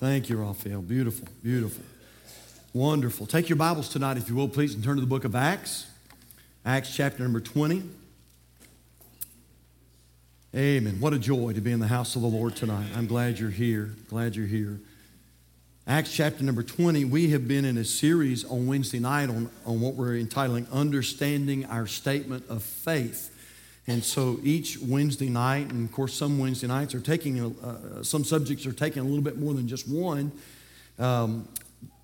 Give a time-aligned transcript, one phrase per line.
[0.00, 0.80] Thank you, Raphael.
[0.80, 1.84] Beautiful, beautiful.
[2.72, 3.26] Wonderful.
[3.26, 5.88] Take your Bibles tonight, if you will, please, and turn to the book of Acts.
[6.64, 7.82] Acts chapter number 20.
[10.56, 11.00] Amen.
[11.00, 12.86] What a joy to be in the house of the Lord tonight.
[12.96, 13.90] I'm glad you're here.
[14.08, 14.80] Glad you're here.
[15.86, 19.82] Acts chapter number 20, we have been in a series on Wednesday night on, on
[19.82, 23.36] what we're entitling Understanding Our Statement of Faith.
[23.90, 28.22] And so each Wednesday night, and of course, some Wednesday nights are taking, uh, some
[28.22, 30.30] subjects are taking a little bit more than just one.
[30.96, 31.48] Um,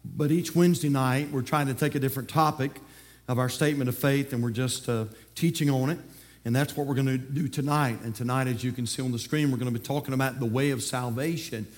[0.04, 2.80] but each Wednesday night, we're trying to take a different topic
[3.28, 5.04] of our statement of faith, and we're just uh,
[5.36, 6.00] teaching on it.
[6.44, 8.00] And that's what we're going to do tonight.
[8.02, 10.41] And tonight, as you can see on the screen, we're going to be talking about
[10.41, 11.68] the way of salvation.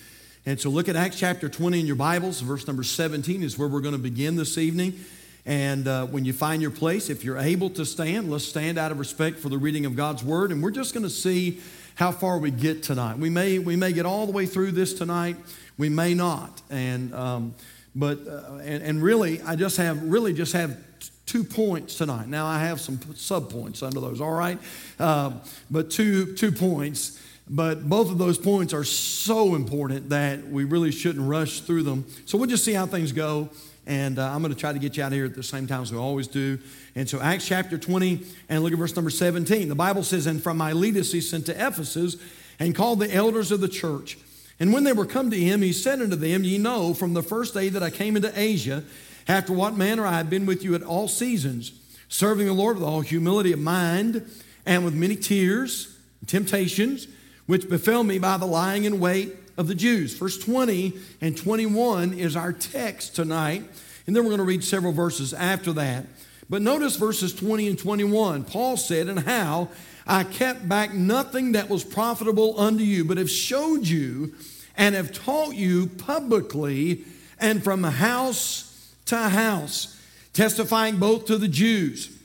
[0.47, 2.41] And so look at Acts chapter 20 in your Bibles.
[2.41, 5.05] Verse number 17 is where we're going to begin this evening.
[5.49, 8.93] And uh, when you find your place, if you're able to stand, let's stand out
[8.93, 10.53] of respect for the reading of God's word.
[10.53, 11.61] And we're just going to see
[11.95, 13.17] how far we get tonight.
[13.17, 15.37] We may, we may get all the way through this tonight,
[15.79, 16.61] we may not.
[16.69, 17.55] And, um,
[17.97, 20.77] but, uh, and, and really, I just have, really just have
[21.25, 22.29] two points tonight.
[22.29, 24.59] Now I have some sub points under those, all right?
[24.99, 25.33] Uh,
[25.71, 27.23] but two, two points.
[27.49, 32.05] But both of those points are so important that we really shouldn't rush through them.
[32.27, 33.49] So we'll just see how things go.
[33.89, 35.67] And uh, I'm going to try to get you out of here at the same
[35.67, 36.59] time as we always do.
[36.95, 39.71] And so, Acts chapter 20, and look at verse number 17.
[39.71, 42.17] The Bible says, And from Miletus he sent to Ephesus
[42.59, 44.19] and called the elders of the church.
[44.61, 47.23] And when they were come to him, he said unto them, Ye know from the
[47.23, 48.85] first day that I came into Asia,
[49.27, 51.73] after what manner I have been with you at all seasons,
[52.09, 54.31] serving the Lord with all humility of mind
[54.67, 57.09] and with many tears, and temptations,
[57.47, 60.15] which befell me by the lying in wait of the Jews.
[60.15, 63.65] Verse 20 and 21 is our text tonight,
[64.07, 66.07] and then we're going to read several verses after that.
[66.49, 68.45] But notice verses 20 and 21.
[68.45, 69.69] Paul said, And how
[70.07, 74.33] I kept back nothing that was profitable unto you, but have showed you
[74.77, 77.05] and have taught you publicly
[77.39, 80.01] and from house to house,
[80.33, 82.17] testifying both to the Jews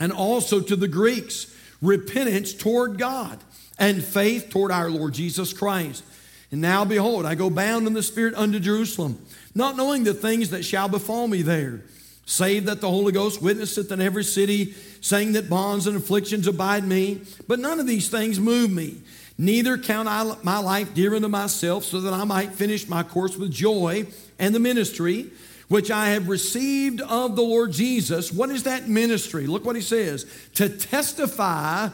[0.00, 3.38] and also to the Greeks repentance toward God
[3.78, 6.02] and faith toward our Lord Jesus Christ.
[6.52, 9.18] And now, behold, I go bound in the Spirit unto Jerusalem,
[9.54, 11.80] not knowing the things that shall befall me there,
[12.26, 16.84] save that the Holy Ghost witnesseth in every city, saying that bonds and afflictions abide
[16.84, 17.22] me.
[17.48, 19.00] But none of these things move me.
[19.38, 23.36] Neither count I my life dear unto myself, so that I might finish my course
[23.36, 24.06] with joy
[24.38, 25.30] and the ministry
[25.68, 28.30] which I have received of the Lord Jesus.
[28.30, 29.46] What is that ministry?
[29.46, 30.26] Look what he says
[30.56, 31.88] to testify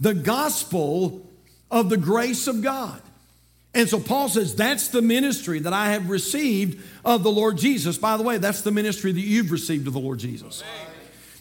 [0.00, 1.24] the gospel
[1.70, 3.00] of the grace of God.
[3.74, 7.98] And so Paul says, That's the ministry that I have received of the Lord Jesus.
[7.98, 10.62] By the way, that's the ministry that you've received of the Lord Jesus.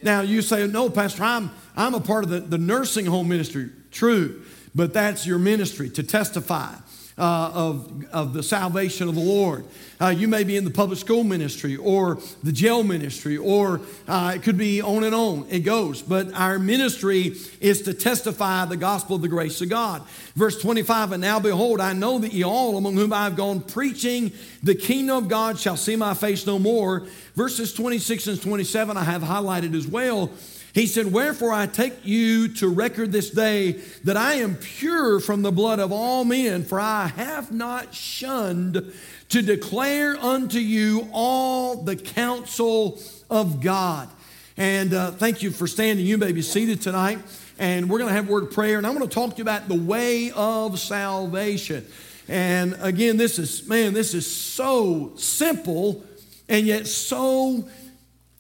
[0.04, 3.70] Now you say, No, Pastor, I'm, I'm a part of the, the nursing home ministry.
[3.92, 4.44] True,
[4.76, 6.76] but that's your ministry to testify
[7.20, 9.66] uh, of, of the salvation of the Lord.
[10.02, 14.32] Uh, you may be in the public school ministry or the jail ministry, or uh,
[14.36, 15.46] it could be on and on.
[15.50, 16.02] It goes.
[16.02, 20.02] But our ministry is to testify the gospel of the grace of God.
[20.36, 23.60] Verse 25 And now behold, I know that ye all among whom I have gone
[23.60, 24.32] preaching
[24.64, 27.06] the kingdom of God shall see my face no more.
[27.36, 30.32] Verses 26 and 27 I have highlighted as well.
[30.74, 35.42] He said, Wherefore I take you to record this day that I am pure from
[35.42, 38.94] the blood of all men, for I have not shunned
[39.30, 43.00] to declare unto you all the counsel
[43.30, 44.10] of God.
[44.58, 46.06] And uh, thank you for standing.
[46.06, 47.20] You may be seated tonight.
[47.58, 48.78] And we're going to have a word of prayer.
[48.78, 51.86] And I'm going to talk to you about the way of salvation.
[52.28, 56.04] And again, this is, man, this is so simple
[56.48, 57.68] and yet so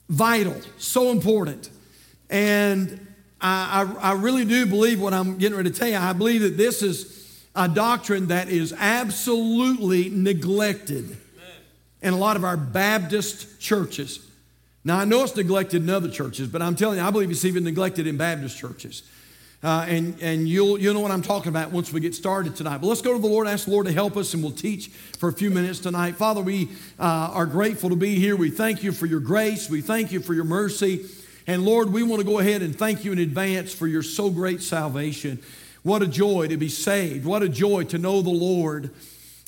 [0.09, 1.69] vital, so important.
[2.29, 3.07] And
[3.41, 5.97] I, I, I, really do believe what I'm getting ready to tell you.
[5.97, 11.17] I believe that this is a doctrine that is absolutely neglected
[12.01, 14.25] in a lot of our Baptist churches.
[14.83, 17.45] Now, I know it's neglected in other churches, but I'm telling you, I believe it's
[17.45, 19.03] even neglected in Baptist churches.
[19.61, 22.77] Uh, and and you'll, you'll know what I'm talking about once we get started tonight.
[22.77, 24.87] But let's go to the Lord, ask the Lord to help us, and we'll teach
[24.87, 26.15] for a few minutes tonight.
[26.15, 28.37] Father, we uh, are grateful to be here.
[28.37, 29.69] We thank you for your grace.
[29.69, 31.05] We thank you for your mercy.
[31.49, 34.29] And Lord, we want to go ahead and thank you in advance for your so
[34.29, 35.41] great salvation.
[35.81, 37.25] What a joy to be saved.
[37.25, 38.91] What a joy to know the Lord.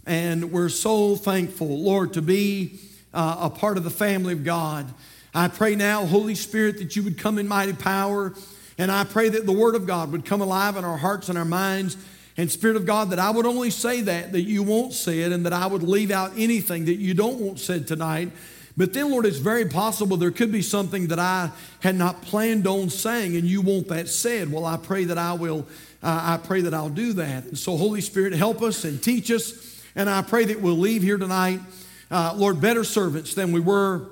[0.07, 2.80] And we're so thankful, Lord, to be
[3.13, 4.92] uh, a part of the family of God.
[5.36, 8.33] I pray now, Holy Spirit, that you would come in mighty power.
[8.80, 11.38] And I pray that the Word of God would come alive in our hearts and
[11.38, 11.98] our minds.
[12.36, 15.31] And Spirit of God, that I would only say that, that you won't say it,
[15.31, 18.31] and that I would leave out anything that you don't want said tonight.
[18.78, 21.52] But then, Lord, it's very possible there could be something that I
[21.82, 24.52] had not planned on saying, and you want that said.
[24.52, 25.68] Well, I pray that I will,
[26.02, 27.46] uh, I pray that I'll do that.
[27.46, 29.82] And so, Holy Spirit, help us and teach us.
[29.96, 31.60] And I pray that we'll leave here tonight,
[32.10, 34.08] uh, Lord, better servants than we were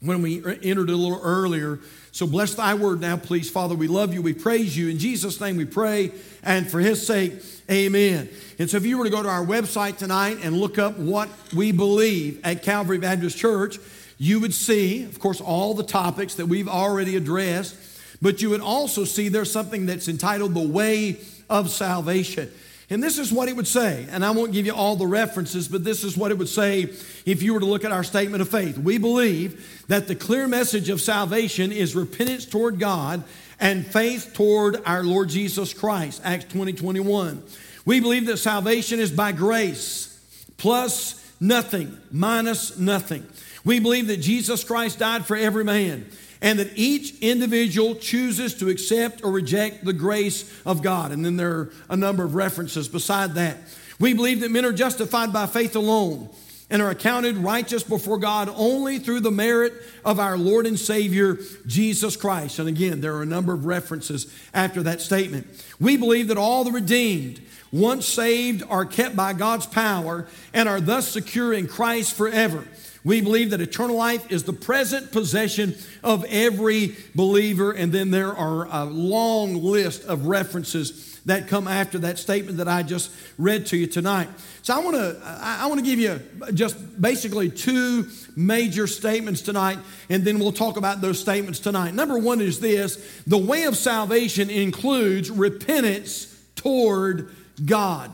[0.00, 1.78] when we er, entered a little earlier.
[2.12, 3.50] So bless thy word now, please.
[3.50, 4.22] Father, we love you.
[4.22, 4.88] We praise you.
[4.88, 6.12] In Jesus' name we pray.
[6.42, 7.34] And for his sake,
[7.70, 8.28] amen.
[8.58, 11.28] And so if you were to go to our website tonight and look up what
[11.54, 13.78] we believe at Calvary Baptist Church,
[14.18, 17.76] you would see, of course, all the topics that we've already addressed,
[18.22, 21.18] but you would also see there's something that's entitled The Way
[21.50, 22.50] of Salvation.
[22.88, 24.06] And this is what it would say.
[24.10, 26.82] And I won't give you all the references, but this is what it would say
[27.24, 28.78] if you were to look at our statement of faith.
[28.78, 33.24] We believe that the clear message of salvation is repentance toward God
[33.58, 36.20] and faith toward our Lord Jesus Christ.
[36.24, 37.42] Acts 20 21.
[37.84, 40.20] We believe that salvation is by grace,
[40.56, 43.26] plus nothing, minus nothing.
[43.64, 46.06] We believe that Jesus Christ died for every man
[46.46, 51.10] and that each individual chooses to accept or reject the grace of God.
[51.10, 53.56] And then there are a number of references beside that.
[53.98, 56.28] We believe that men are justified by faith alone
[56.70, 59.72] and are accounted righteous before God only through the merit
[60.04, 62.60] of our Lord and Savior, Jesus Christ.
[62.60, 65.48] And again, there are a number of references after that statement.
[65.80, 67.40] We believe that all the redeemed,
[67.72, 72.62] once saved, are kept by God's power and are thus secure in Christ forever.
[73.06, 77.70] We believe that eternal life is the present possession of every believer.
[77.70, 82.66] And then there are a long list of references that come after that statement that
[82.66, 84.28] I just read to you tonight.
[84.62, 86.20] So I want to I want to give you
[86.52, 89.78] just basically two major statements tonight
[90.10, 91.94] and then we'll talk about those statements tonight.
[91.94, 97.30] Number 1 is this, the way of salvation includes repentance toward
[97.64, 98.10] God.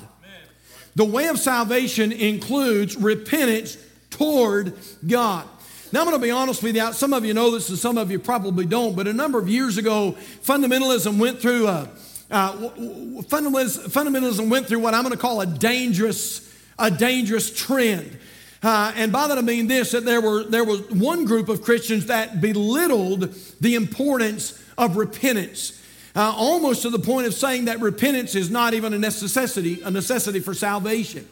[0.96, 3.78] The way of salvation includes repentance
[4.12, 4.74] toward
[5.06, 5.48] God.
[5.92, 6.92] Now, I'm going to be honest with you.
[6.94, 9.48] Some of you know this and some of you probably don't, but a number of
[9.48, 11.90] years ago, fundamentalism went through a,
[12.30, 18.18] uh, fundamentalism went through what I'm going to call a dangerous, a dangerous trend.
[18.62, 21.62] Uh, and by that I mean this that there, were, there was one group of
[21.62, 25.78] Christians that belittled the importance of repentance.
[26.14, 29.90] Uh, almost to the point of saying that repentance is not even a necessity, a
[29.90, 31.26] necessity for salvation.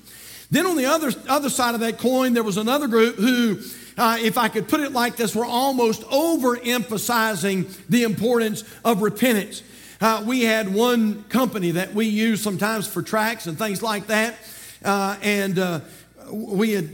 [0.51, 3.61] Then on the other, other side of that coin, there was another group who,
[3.97, 9.63] uh, if I could put it like this, were almost overemphasizing the importance of repentance.
[10.01, 14.35] Uh, we had one company that we use sometimes for tracks and things like that.
[14.85, 15.81] Uh, and uh,
[16.33, 16.89] we had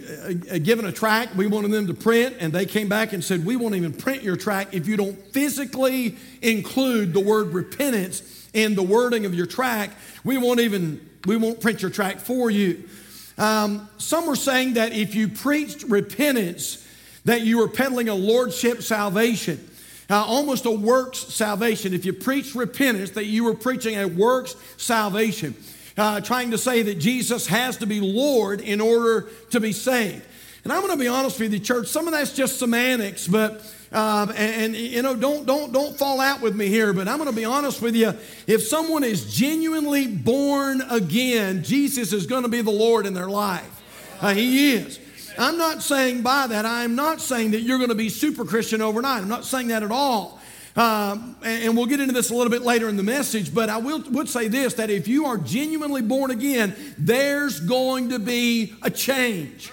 [0.51, 3.47] uh, given a track, we wanted them to print, and they came back and said,
[3.47, 8.75] We won't even print your track if you don't physically include the word repentance in
[8.75, 9.91] the wording of your track.
[10.25, 12.89] We won't even, we won't print your track for you.
[13.39, 16.87] Um, some were saying that if you preached repentance,
[17.25, 19.69] that you were peddling a lordship salvation,
[20.09, 21.93] uh, almost a works salvation.
[21.93, 25.55] If you preached repentance, that you were preaching a works salvation,
[25.97, 30.25] uh, trying to say that Jesus has to be Lord in order to be saved.
[30.65, 31.89] And I'm going to be honest with you, church.
[31.89, 33.63] Some of that's just semantics, but
[33.93, 36.93] um, and, and, you know, don't don't don't fall out with me here.
[36.93, 38.15] But I'm going to be honest with you.
[38.47, 43.29] If someone is genuinely born again, Jesus is going to be the Lord in their
[43.29, 43.83] life.
[44.21, 44.99] Uh, he is.
[45.39, 46.65] I'm not saying by that.
[46.65, 49.23] I'm not saying that you're going to be super Christian overnight.
[49.23, 50.41] I'm not saying that at all.
[50.75, 53.71] Um, and, and, we'll get into this a little bit later in the message, but
[53.71, 58.19] I will, would say this that if you are genuinely born again, there's going to
[58.19, 59.73] be a change.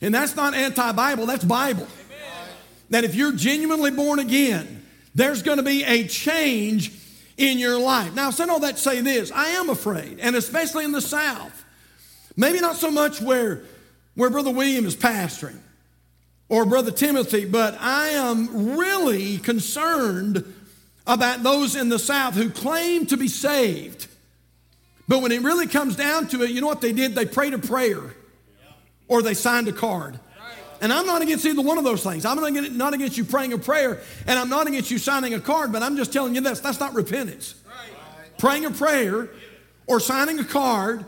[0.00, 1.86] And that's not anti Bible, that's Bible.
[2.90, 6.92] That if you're genuinely born again, there's going to be a change
[7.36, 8.14] in your life.
[8.14, 11.64] Now, I all that say this I am afraid, and especially in the South.
[12.36, 13.62] Maybe not so much where,
[14.14, 15.58] where Brother William is pastoring
[16.48, 20.44] or Brother Timothy, but I am really concerned
[21.06, 24.06] about those in the South who claim to be saved.
[25.08, 27.14] But when it really comes down to it, you know what they did?
[27.14, 28.14] They prayed a prayer
[29.08, 30.20] or they signed a card.
[30.80, 32.24] And I'm not against either one of those things.
[32.24, 32.36] I'm
[32.76, 35.82] not against you praying a prayer, and I'm not against you signing a card, but
[35.82, 37.54] I'm just telling you this that's not repentance.
[37.66, 38.38] Right.
[38.38, 39.30] Praying a prayer
[39.86, 41.04] or signing a card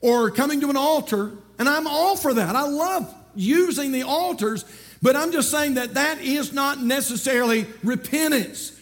[0.00, 2.54] or coming to an altar, and I'm all for that.
[2.54, 4.64] I love using the altars,
[5.00, 8.78] but I'm just saying that that is not necessarily repentance.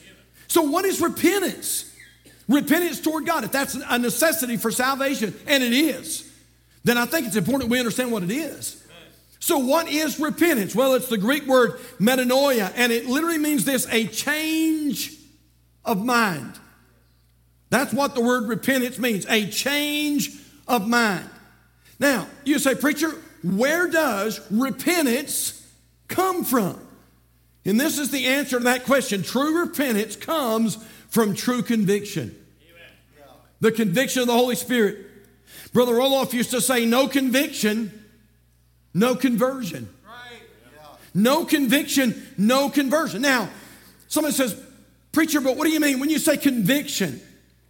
[0.49, 1.87] So, what is repentance?
[2.49, 3.45] Repentance toward God.
[3.45, 6.31] If that's a necessity for salvation, and it is,
[6.83, 8.80] then I think it's important we understand what it is.
[9.41, 10.75] So, what is repentance?
[10.75, 15.15] Well, it's the Greek word metanoia, and it literally means this a change
[15.85, 16.59] of mind.
[17.71, 20.31] That's what the word repentance means a change
[20.69, 21.29] of mind.
[21.99, 25.67] Now, you say, Preacher, where does repentance
[26.09, 26.79] come from?
[27.65, 29.23] And this is the answer to that question.
[29.23, 30.77] True repentance comes
[31.09, 32.37] from true conviction.
[33.61, 35.07] The conviction of the Holy Spirit.
[35.73, 38.00] Brother Roloff used to say, no conviction,
[38.95, 39.89] no conversion.
[41.15, 43.23] No conviction, no conversion.
[43.23, 43.49] Now,
[44.09, 44.61] someone says,
[45.13, 47.21] Preacher, but what do you mean when you say conviction?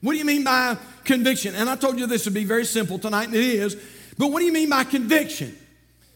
[0.03, 1.55] What do you mean by conviction?
[1.55, 3.77] And I told you this would be very simple tonight, and it is.
[4.19, 5.57] But what do you mean by conviction?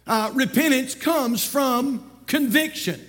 [0.07, 3.01] Uh, repentance comes from conviction.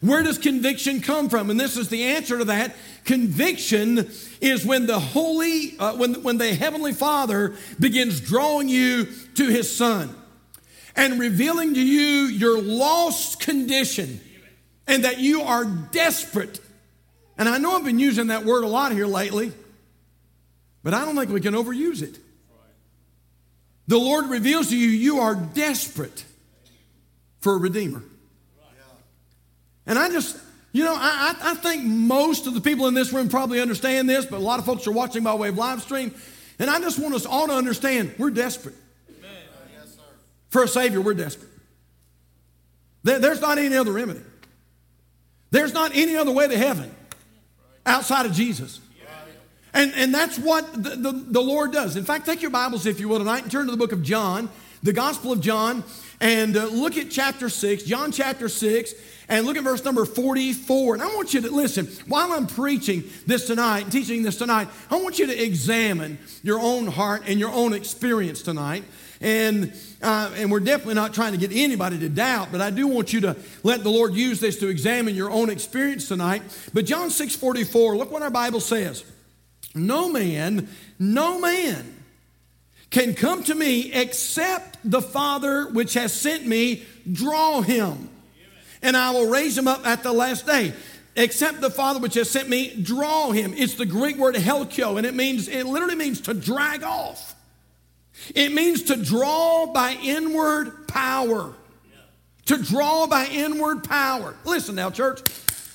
[0.00, 1.50] Where does conviction come from?
[1.50, 2.76] And this is the answer to that.
[3.04, 4.08] Conviction
[4.40, 9.74] is when the holy, uh, when, when the heavenly Father begins drawing you to his
[9.74, 10.14] Son
[10.96, 14.20] and revealing to you your lost condition
[14.86, 16.60] and that you are desperate.
[17.36, 19.52] And I know I've been using that word a lot here lately,
[20.82, 22.18] but I don't think we can overuse it.
[23.86, 26.24] The Lord reveals to you you are desperate
[27.40, 28.02] for a Redeemer.
[29.86, 30.36] And I just,
[30.72, 34.26] you know, I, I think most of the people in this room probably understand this,
[34.26, 36.14] but a lot of folks are watching by way of live stream.
[36.58, 38.74] And I just want us all to understand we're desperate.
[40.50, 41.50] For a Savior, we're desperate.
[43.02, 44.20] there's not any other remedy.
[45.50, 46.94] There's not any other way to heaven
[47.86, 48.80] outside of Jesus.
[49.74, 51.96] And, and that's what the, the, the, Lord does.
[51.96, 54.02] In fact, take your Bibles, if you will, tonight and turn to the book of
[54.02, 54.48] John,
[54.82, 55.84] the Gospel of John,
[56.20, 58.94] and uh, look at chapter 6, John chapter 6,
[59.28, 60.94] and look at verse number 44.
[60.94, 64.68] And I want you to listen, while I'm preaching this tonight and teaching this tonight,
[64.90, 68.84] I want you to examine your own heart and your own experience tonight.
[69.20, 72.86] And, uh, and we're definitely not trying to get anybody to doubt, but I do
[72.86, 76.42] want you to let the Lord use this to examine your own experience tonight.
[76.72, 79.04] But John 6 44, look what our Bible says.
[79.74, 81.96] No man, no man
[82.90, 88.08] can come to me except the Father which has sent me draw him.
[88.80, 90.72] And I will raise him up at the last day
[91.18, 93.52] except the Father which has sent me, draw him.
[93.54, 97.34] It's the Greek word helkio, and it means, it literally means to drag off.
[98.34, 101.54] It means to draw by inward power.
[102.46, 104.34] To draw by inward power.
[104.44, 105.20] Listen now, church.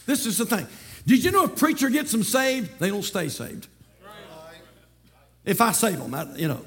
[0.05, 0.67] This is the thing.
[1.05, 3.67] Did you know if preacher gets them saved, they don't stay saved?
[5.45, 6.63] If I save them, I, you know.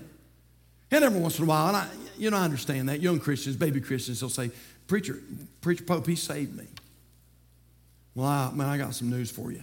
[0.90, 3.00] And every once in a while, and I, you know, I understand that.
[3.00, 4.50] Young Christians, baby Christians, they'll say,
[4.86, 5.18] Preacher,
[5.60, 6.66] Preacher Pope, he saved me.
[8.14, 9.62] Well, I, man, I got some news for you.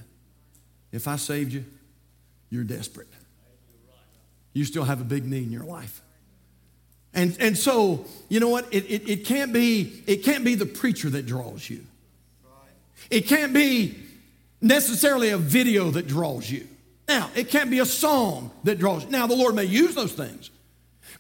[0.92, 1.64] If I saved you,
[2.50, 3.08] you're desperate.
[4.54, 6.02] You still have a big need in your life.
[7.14, 8.74] And, and so, you know what?
[8.74, 11.82] It, it, it, can't be, it can't be the preacher that draws you.
[13.10, 13.98] It can't be
[14.62, 16.68] necessarily a video that draws you.
[17.08, 19.12] Now, it can't be a song that draws you.
[19.12, 20.50] Now, the Lord may use those things.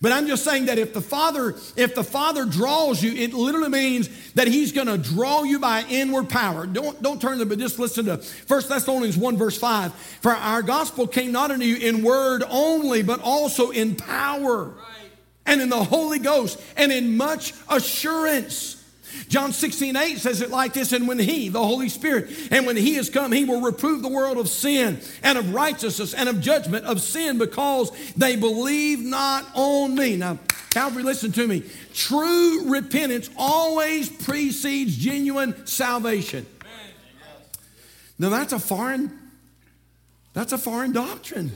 [0.04, 3.70] But I'm just saying that if the Father, if the Father draws you, it literally
[3.70, 6.68] means that He's going to draw you by inward power.
[6.68, 9.94] Don't, don't turn to, but just listen to 1 Thessalonians 1, verse 5.
[9.94, 14.66] For our gospel came not unto you in word only, but also in power.
[14.66, 15.04] Right
[15.46, 18.73] and in the Holy Ghost and in much assurance.
[19.28, 22.78] John 16, 8 says it like this, and when He, the Holy Spirit, and when
[22.78, 26.42] He has come, He will reprove the world of sin and of righteousness and of
[26.42, 30.18] judgment of sin because they believe not on me.
[30.18, 30.40] Now,
[30.70, 31.64] Calvary, listen to me.
[31.94, 36.46] True repentance always precedes genuine salvation.
[38.20, 39.12] Now, that's a foreign,
[40.34, 41.52] that's a foreign doctrine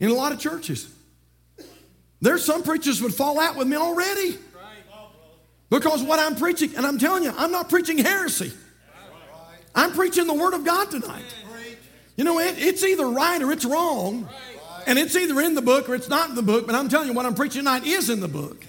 [0.00, 0.92] in a lot of churches.
[2.20, 4.38] There's some preachers would fall out with me already.
[5.72, 8.52] Because what I'm preaching, and I'm telling you, I'm not preaching heresy.
[9.74, 11.24] I'm preaching the Word of God tonight.
[12.14, 14.28] You know, it, it's either right or it's wrong.
[14.86, 17.08] And it's either in the book or it's not in the book, but I'm telling
[17.08, 18.66] you, what I'm preaching tonight is in the book.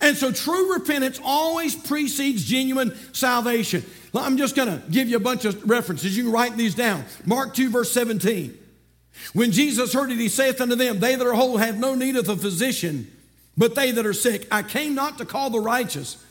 [0.00, 3.84] And so true repentance always precedes genuine salvation.
[4.12, 6.16] I'm just going to give you a bunch of references.
[6.16, 7.04] You can write these down.
[7.24, 8.58] Mark 2, verse 17.
[9.34, 12.16] When Jesus heard it, he saith unto them, They that are whole have no need
[12.16, 13.08] of a physician,
[13.56, 14.48] but they that are sick.
[14.50, 16.23] I came not to call the righteous,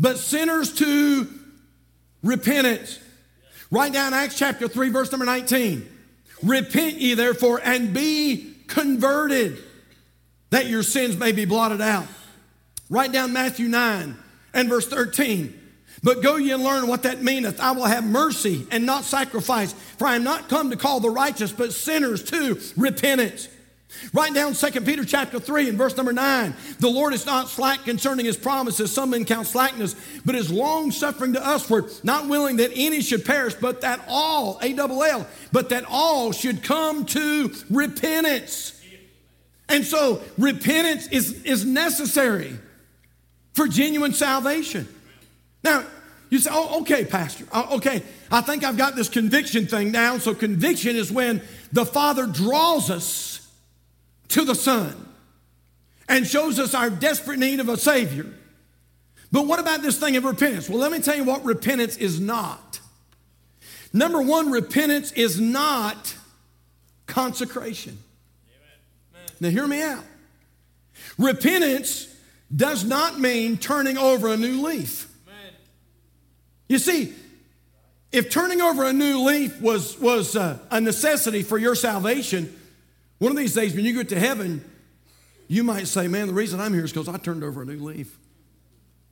[0.00, 1.28] but sinners to
[2.22, 2.98] repentance.
[3.70, 5.86] Write down Acts chapter 3, verse number 19.
[6.42, 9.58] Repent ye therefore and be converted,
[10.48, 12.06] that your sins may be blotted out.
[12.88, 14.16] Write down Matthew 9
[14.54, 15.56] and verse 13.
[16.02, 17.60] But go ye and learn what that meaneth.
[17.60, 21.10] I will have mercy and not sacrifice, for I am not come to call the
[21.10, 23.48] righteous, but sinners to repentance.
[24.12, 26.54] Write down 2 Peter chapter 3 and verse number 9.
[26.78, 29.94] The Lord is not slack concerning his promises, some men count slackness,
[30.24, 34.58] but is long suffering to usward, not willing that any should perish, but that all,
[34.62, 38.80] A double L, but that all should come to repentance.
[39.68, 42.58] And so repentance is, is necessary
[43.54, 44.88] for genuine salvation.
[45.62, 45.84] Now,
[46.30, 47.44] you say, oh, okay, Pastor.
[47.52, 50.20] Oh, okay, I think I've got this conviction thing down.
[50.20, 51.42] So, conviction is when
[51.72, 53.39] the Father draws us
[54.30, 55.06] to the Son.
[56.08, 58.26] and shows us our desperate need of a Savior.
[59.30, 60.68] But what about this thing of repentance?
[60.68, 62.80] Well, let me tell you what repentance is not.
[63.92, 66.16] Number one, repentance is not
[67.06, 67.96] consecration.
[69.38, 70.04] Now, hear me out.
[71.16, 72.12] Repentance
[72.54, 75.08] does not mean turning over a new leaf.
[76.68, 77.14] You see,
[78.12, 82.59] if turning over a new leaf was, was uh, a necessity for your salvation,
[83.20, 84.64] one of these days when you get to heaven,
[85.46, 87.78] you might say, Man, the reason I'm here is because I turned over a new
[87.78, 88.18] leaf.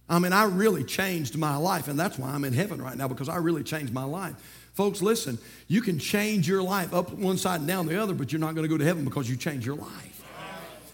[0.08, 3.06] I mean, I really changed my life, and that's why I'm in heaven right now
[3.06, 4.34] because I really changed my life.
[4.72, 8.32] Folks, listen, you can change your life up one side and down the other, but
[8.32, 10.24] you're not going to go to heaven because you changed your life.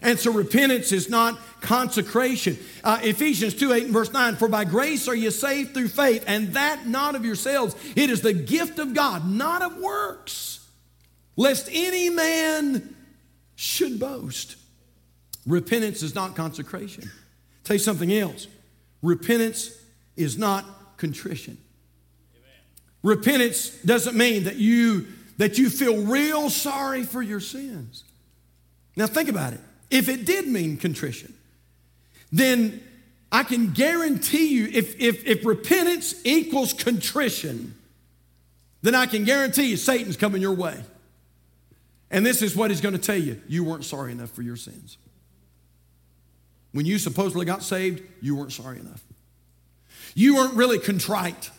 [0.01, 2.57] And so repentance is not consecration.
[2.83, 6.25] Uh, Ephesians 2 8 and verse 9 For by grace are you saved through faith,
[6.27, 7.75] and that not of yourselves.
[7.95, 10.67] It is the gift of God, not of works,
[11.37, 12.94] lest any man
[13.55, 14.55] should boast.
[15.45, 17.09] Repentance is not consecration.
[17.63, 18.47] Tell you something else
[19.01, 19.71] repentance
[20.15, 20.65] is not
[20.97, 21.57] contrition.
[23.03, 25.07] Repentance doesn't mean that you
[25.37, 28.03] that you feel real sorry for your sins.
[28.95, 29.59] Now think about it.
[29.91, 31.33] If it did mean contrition,
[32.31, 32.81] then
[33.31, 37.75] I can guarantee you if, if, if repentance equals contrition,
[38.81, 40.81] then I can guarantee you Satan's coming your way.
[42.11, 44.55] And this is what he's going to tell you you weren't sorry enough for your
[44.55, 44.97] sins.
[46.71, 49.01] When you supposedly got saved, you weren't sorry enough.
[50.13, 51.49] You weren't really contrite.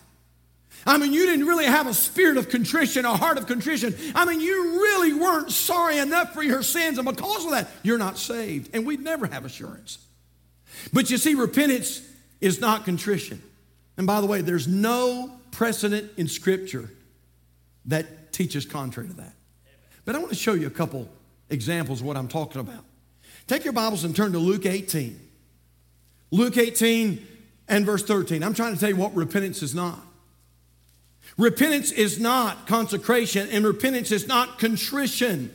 [0.87, 3.95] I mean, you didn't really have a spirit of contrition, a heart of contrition.
[4.15, 7.99] I mean, you really weren't sorry enough for your sins, and because of that, you're
[7.99, 8.71] not saved.
[8.75, 9.99] And we'd never have assurance.
[10.93, 12.03] But you see, repentance
[12.41, 13.43] is not contrition.
[13.97, 16.91] And by the way, there's no precedent in Scripture
[17.87, 19.33] that teaches contrary to that.
[20.07, 21.07] But I want to show you a couple
[21.51, 22.85] examples of what I'm talking about.
[23.47, 25.21] Take your Bibles and turn to Luke 18.
[26.31, 27.25] Luke 18
[27.69, 28.43] and verse 13.
[28.43, 30.01] I'm trying to tell you what repentance is not.
[31.37, 35.53] Repentance is not consecration, and repentance is not contrition.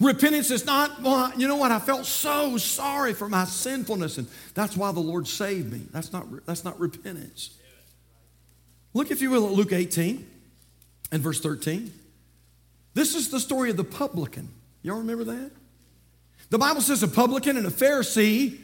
[0.00, 4.26] Repentance is not, well, you know what, I felt so sorry for my sinfulness, and
[4.54, 5.82] that's why the Lord saved me.
[5.92, 7.56] That's not, that's not repentance.
[8.94, 10.26] Look, if you will, at Luke 18
[11.12, 11.92] and verse 13.
[12.96, 14.48] This is the story of the publican.
[14.80, 15.50] Y'all remember that?
[16.48, 18.58] The Bible says a publican and a Pharisee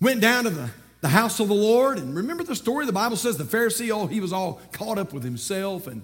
[0.00, 0.70] went down to the,
[1.02, 1.98] the house of the Lord.
[1.98, 2.86] And remember the story?
[2.86, 5.86] The Bible says the Pharisee, oh, he was all caught up with himself.
[5.86, 6.02] And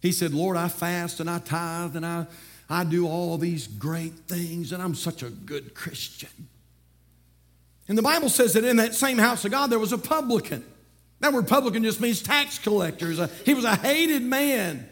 [0.00, 2.26] he said, Lord, I fast and I tithe and I,
[2.68, 6.48] I do all these great things and I'm such a good Christian.
[7.86, 10.64] And the Bible says that in that same house of God, there was a publican.
[11.20, 13.12] That word publican just means tax collector.
[13.16, 14.88] Uh, he was a hated man.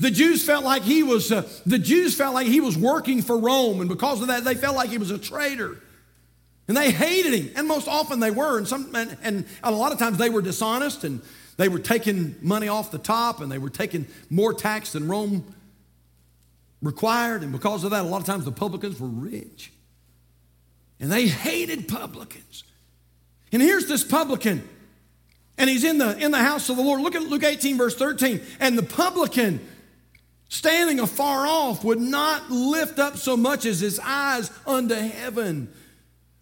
[0.00, 3.38] The Jews felt like he was uh, the Jews felt like he was working for
[3.38, 5.78] Rome, and because of that, they felt like he was a traitor.
[6.68, 9.92] And they hated him, and most often they were, and some and, and a lot
[9.92, 11.20] of times they were dishonest and
[11.56, 15.44] they were taking money off the top and they were taking more tax than Rome
[16.80, 19.72] required, and because of that, a lot of times the publicans were rich.
[20.98, 22.64] And they hated publicans.
[23.52, 24.68] And here's this publican,
[25.58, 27.00] and he's in the in the house of the Lord.
[27.00, 28.40] Look at Luke 18, verse 13.
[28.60, 29.60] And the publican
[30.52, 35.72] standing afar off, would not lift up so much as his eyes unto heaven,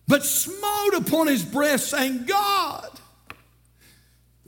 [0.09, 2.90] but smote upon his breast, saying, God,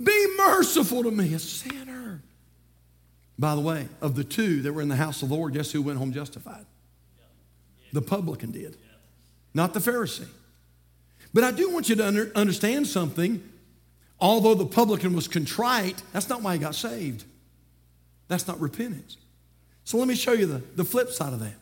[0.02, 2.20] be merciful to me, a sinner.
[3.38, 5.70] By the way, of the two that were in the house of the Lord, guess
[5.70, 6.66] who went home justified?
[7.92, 8.76] The publican did,
[9.54, 10.26] not the Pharisee.
[11.32, 13.48] But I do want you to under, understand something.
[14.18, 17.24] Although the publican was contrite, that's not why he got saved.
[18.26, 19.18] That's not repentance.
[19.84, 21.54] So let me show you the, the flip side of that.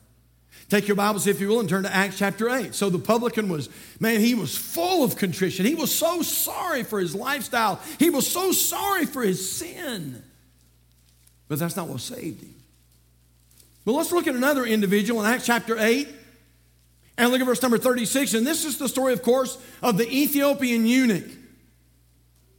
[0.68, 2.74] Take your Bibles, if you will, and turn to Acts chapter 8.
[2.74, 5.66] So the publican was, man, he was full of contrition.
[5.66, 10.22] He was so sorry for his lifestyle, he was so sorry for his sin.
[11.48, 12.54] But that's not what saved him.
[13.84, 16.06] But let's look at another individual in Acts chapter 8
[17.18, 18.34] and look at verse number 36.
[18.34, 21.28] And this is the story, of course, of the Ethiopian eunuch.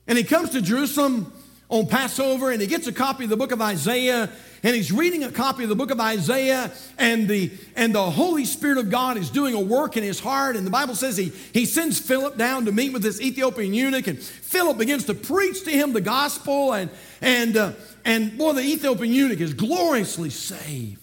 [0.07, 1.31] And he comes to Jerusalem
[1.71, 4.29] on Passover and he gets a copy of the book of Isaiah
[4.61, 8.43] and he's reading a copy of the book of Isaiah and the and the Holy
[8.43, 11.31] Spirit of God is doing a work in his heart and the Bible says he
[11.53, 15.63] he sends Philip down to meet with this Ethiopian eunuch and Philip begins to preach
[15.63, 17.71] to him the gospel and and uh,
[18.03, 20.97] and boy the Ethiopian eunuch is gloriously saved.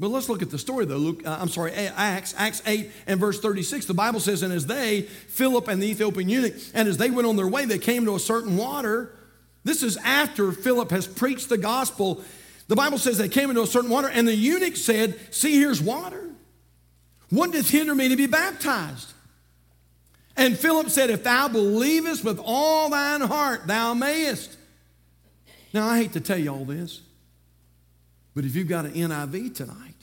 [0.00, 0.96] But let's look at the story though.
[0.96, 3.86] Luke, uh, I'm sorry, Acts, Acts 8 and verse 36.
[3.86, 7.28] The Bible says, And as they, Philip and the Ethiopian eunuch, and as they went
[7.28, 9.12] on their way, they came to a certain water
[9.64, 12.22] this is after Philip has preached the gospel.
[12.68, 15.80] The Bible says they came into a certain water, and the eunuch said, See, here's
[15.80, 16.30] water.
[17.30, 19.12] What doth hinder me to be baptized?
[20.36, 24.56] And Philip said, If thou believest with all thine heart, thou mayest.
[25.72, 27.00] Now, I hate to tell you all this,
[28.34, 29.94] but if you've got an NIV tonight,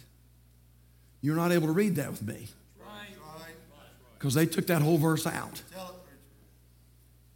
[1.21, 2.47] you're not able to read that with me.
[4.17, 5.61] Because they took that whole verse out.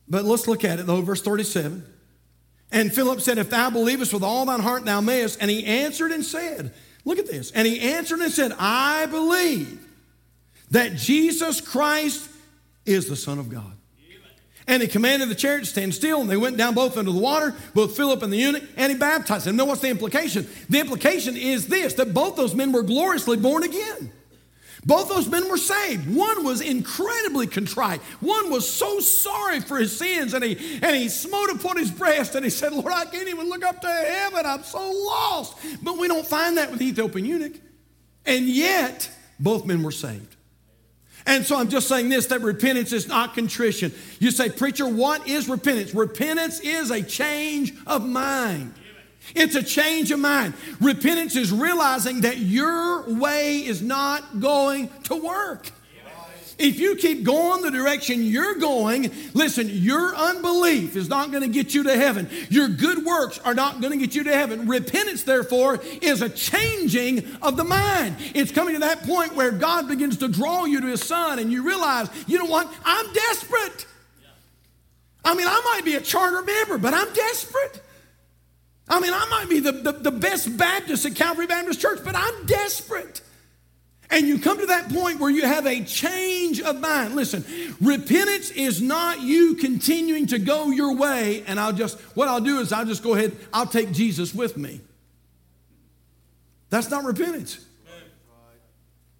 [0.07, 1.92] But let's look at it though, verse 37.
[2.73, 5.37] And Philip said, If thou believest with all thine heart, thou mayest.
[5.39, 6.73] And he answered and said,
[7.05, 7.51] Look at this.
[7.51, 9.79] And he answered and said, I believe
[10.71, 12.29] that Jesus Christ
[12.85, 13.71] is the Son of God.
[14.65, 17.19] And he commanded the chariot to stand still, and they went down both into the
[17.19, 19.57] water, both Philip and the eunuch, and he baptized them.
[19.57, 20.47] Now, what's the implication?
[20.69, 24.11] The implication is this that both those men were gloriously born again.
[24.85, 26.13] Both those men were saved.
[26.13, 28.01] One was incredibly contrite.
[28.19, 32.35] One was so sorry for his sins, and he, and he smote upon his breast
[32.35, 34.45] and he said, Lord, I can't even look up to heaven.
[34.45, 35.57] I'm so lost.
[35.81, 37.53] But we don't find that with the Ethiopian eunuch.
[38.25, 40.35] And yet, both men were saved.
[41.25, 43.93] And so I'm just saying this that repentance is not contrition.
[44.19, 45.95] You say, Preacher, what is repentance?
[45.95, 48.73] Repentance is a change of mind.
[49.35, 50.53] It's a change of mind.
[50.79, 55.69] Repentance is realizing that your way is not going to work.
[56.59, 61.49] If you keep going the direction you're going, listen, your unbelief is not going to
[61.49, 62.29] get you to heaven.
[62.49, 64.67] Your good works are not going to get you to heaven.
[64.67, 68.17] Repentance, therefore, is a changing of the mind.
[68.35, 71.51] It's coming to that point where God begins to draw you to His Son, and
[71.51, 72.71] you realize, you know what?
[72.85, 73.87] I'm desperate.
[75.25, 77.81] I mean, I might be a charter member, but I'm desperate.
[78.87, 82.15] I mean, I might be the, the, the, best Baptist at Calvary Baptist Church, but
[82.15, 83.21] I'm desperate.
[84.09, 87.15] And you come to that point where you have a change of mind.
[87.15, 87.45] Listen,
[87.81, 92.59] repentance is not you continuing to go your way, and I'll just, what I'll do
[92.59, 94.81] is I'll just go ahead, I'll take Jesus with me.
[96.69, 97.65] That's not repentance.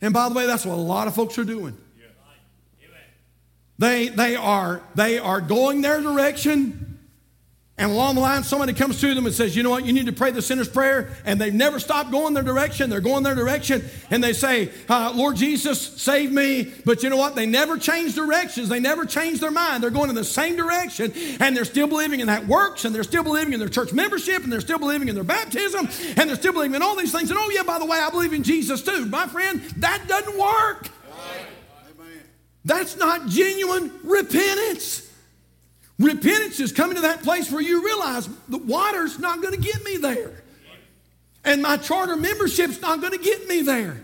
[0.02, 1.78] And by the way, that's what a lot of folks are doing.
[3.80, 6.93] They, they, are, they are going their direction
[7.76, 9.84] and along the line, somebody comes to them and says, You know what?
[9.84, 11.18] You need to pray the sinner's prayer.
[11.26, 12.88] And they've never stopped going their direction.
[12.88, 13.84] They're going their direction.
[14.12, 16.72] And they say, uh, Lord Jesus, save me.
[16.86, 17.34] But you know what?
[17.34, 18.70] They never change directions.
[18.70, 19.82] They never change their mind.
[19.82, 21.14] They're going in the same direction.
[21.40, 22.86] And they're still believing in that works.
[22.86, 24.44] And they're still believing in their church membership.
[24.44, 25.90] And they're still believing in their baptism.
[26.16, 27.32] And they're still believing in all these things.
[27.32, 29.08] And oh, yeah, by the way, I believe in Jesus too.
[29.08, 30.90] My friend, that doesn't work.
[32.66, 35.10] That's not genuine repentance.
[36.00, 39.84] Repentance is coming to that place where you realize the water's not going to get
[39.84, 40.44] me there.
[41.46, 44.02] And my charter membership's not going to get me there.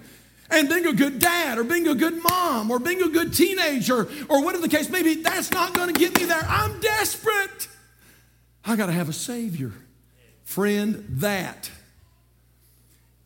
[0.52, 4.08] And being a good dad or being a good mom or being a good teenager
[4.28, 6.44] or whatever the case may be, that's not going to get me there.
[6.48, 7.68] I'm desperate.
[8.66, 9.72] I got to have a Savior.
[10.44, 11.70] Friend, that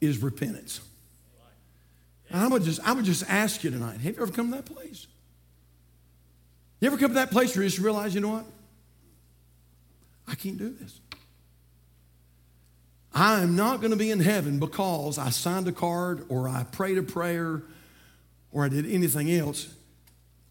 [0.02, 0.82] is repentance.
[2.32, 4.66] I would just, I would just ask you tonight have you ever come to that
[4.66, 5.08] place?
[6.84, 8.46] You ever come to that place where you just realize, you know what?
[10.28, 11.00] I can't do this.
[13.14, 16.66] I am not going to be in heaven because I signed a card or I
[16.66, 17.62] prayed a prayer
[18.52, 19.74] or I did anything else.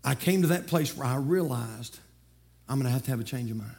[0.03, 1.99] I came to that place where I realized
[2.67, 3.77] I'm going to have to have a change of mind.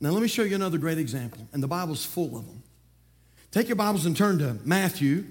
[0.00, 2.64] Now, let me show you another great example, and the Bible's full of them.
[3.52, 5.26] Take your Bibles and turn to Matthew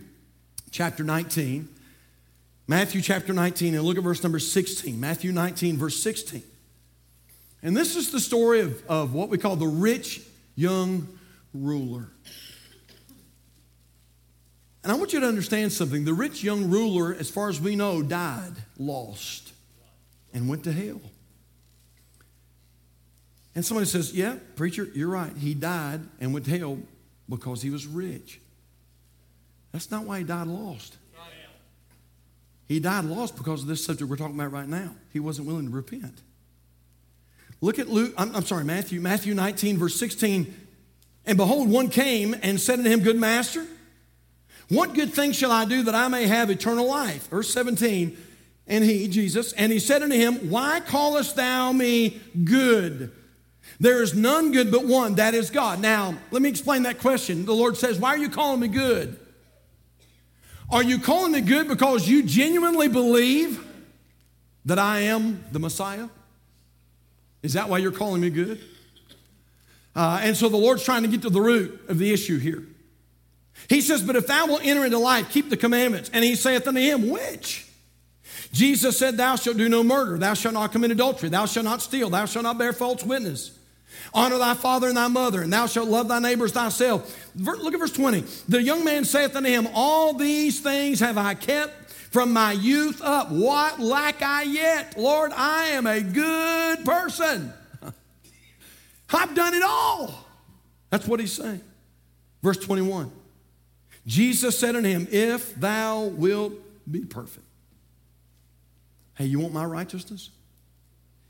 [0.72, 1.68] chapter 19.
[2.68, 5.00] Matthew chapter 19, and look at verse number 16.
[5.00, 6.44] Matthew 19, verse 16.
[7.64, 10.22] And this is the story of, of what we call the rich
[10.56, 11.08] young
[11.54, 12.10] ruler.
[14.84, 16.04] And I want you to understand something.
[16.04, 19.54] The rich young ruler, as far as we know, died, lost,
[20.34, 21.02] and went to hell.
[23.56, 25.36] And somebody says, Yeah, preacher, you're right.
[25.36, 26.80] He died and went to hell
[27.28, 28.40] because he was rich.
[29.72, 30.98] That's not why he died lost.
[32.68, 34.92] He died lost because of this subject we're talking about right now.
[35.14, 36.22] He wasn't willing to repent.
[37.62, 40.54] Look at Luke, I'm, I'm, sorry, Matthew, Matthew 19, verse 16.
[41.26, 43.66] And behold, one came and said unto him, Good master,
[44.70, 47.30] what good thing shall I do that I may have eternal life?
[47.30, 48.18] Verse 17.
[48.68, 53.12] And he, Jesus, and he said unto him, Why callest thou me good?
[53.80, 55.80] There is none good but one, that is God.
[55.80, 57.46] Now, let me explain that question.
[57.46, 59.18] The Lord says, Why are you calling me good?
[60.70, 63.66] Are you calling me good because you genuinely believe
[64.66, 66.10] that I am the Messiah?
[67.42, 68.60] Is that why you're calling me good?
[69.96, 72.64] Uh, and so the Lord's trying to get to the root of the issue here.
[73.70, 76.12] He says, But if thou wilt enter into life, keep the commandments.
[76.14, 77.66] And he saith unto him, Which?
[78.52, 81.82] Jesus said, Thou shalt do no murder, thou shalt not commit adultery, thou shalt not
[81.82, 83.57] steal, thou shalt not bear false witness.
[84.14, 87.16] Honor thy father and thy mother, and thou shalt love thy neighbors thyself.
[87.36, 88.24] Look at verse 20.
[88.48, 93.02] The young man saith unto him, All these things have I kept from my youth
[93.02, 93.30] up.
[93.30, 94.98] What lack I yet?
[94.98, 97.54] Lord, I am a good person.
[99.14, 100.26] I've done it all.
[100.90, 101.62] That's what he's saying.
[102.42, 103.12] Verse 21
[104.06, 106.54] Jesus said unto him, If thou wilt
[106.90, 107.46] be perfect.
[109.16, 110.30] Hey, you want my righteousness?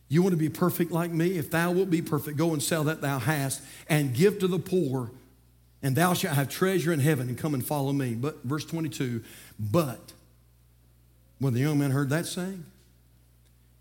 [0.10, 1.38] You want to be perfect like me?
[1.38, 4.60] If thou wilt be perfect, go and sell that thou hast and give to the
[4.60, 5.12] poor,
[5.84, 8.14] and thou shalt have treasure in heaven, and come and follow me.
[8.14, 9.24] But verse 22,
[9.60, 10.14] but
[11.40, 12.66] when the young man heard that saying,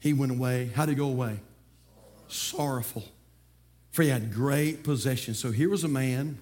[0.00, 0.70] he went away.
[0.74, 1.40] How did he go away?
[2.28, 3.04] Sorrowful.
[3.92, 5.38] For he had great possessions.
[5.38, 6.38] So here was a man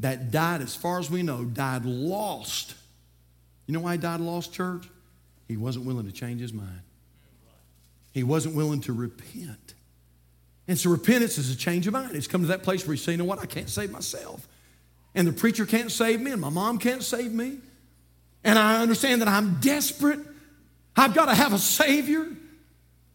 [0.00, 2.74] that died, as far as we know, died lost.
[3.66, 4.88] You know why he died lost, church?
[5.46, 6.82] He wasn't willing to change his mind.
[8.12, 9.74] He wasn't willing to repent.
[10.66, 12.14] And so repentance is a change of mind.
[12.14, 14.46] It's come to that place where you say, you know what, I can't save myself.
[15.14, 17.58] And the preacher can't save me, and my mom can't save me.
[18.44, 20.20] And I understand that I'm desperate.
[20.94, 22.26] I've got to have a Savior.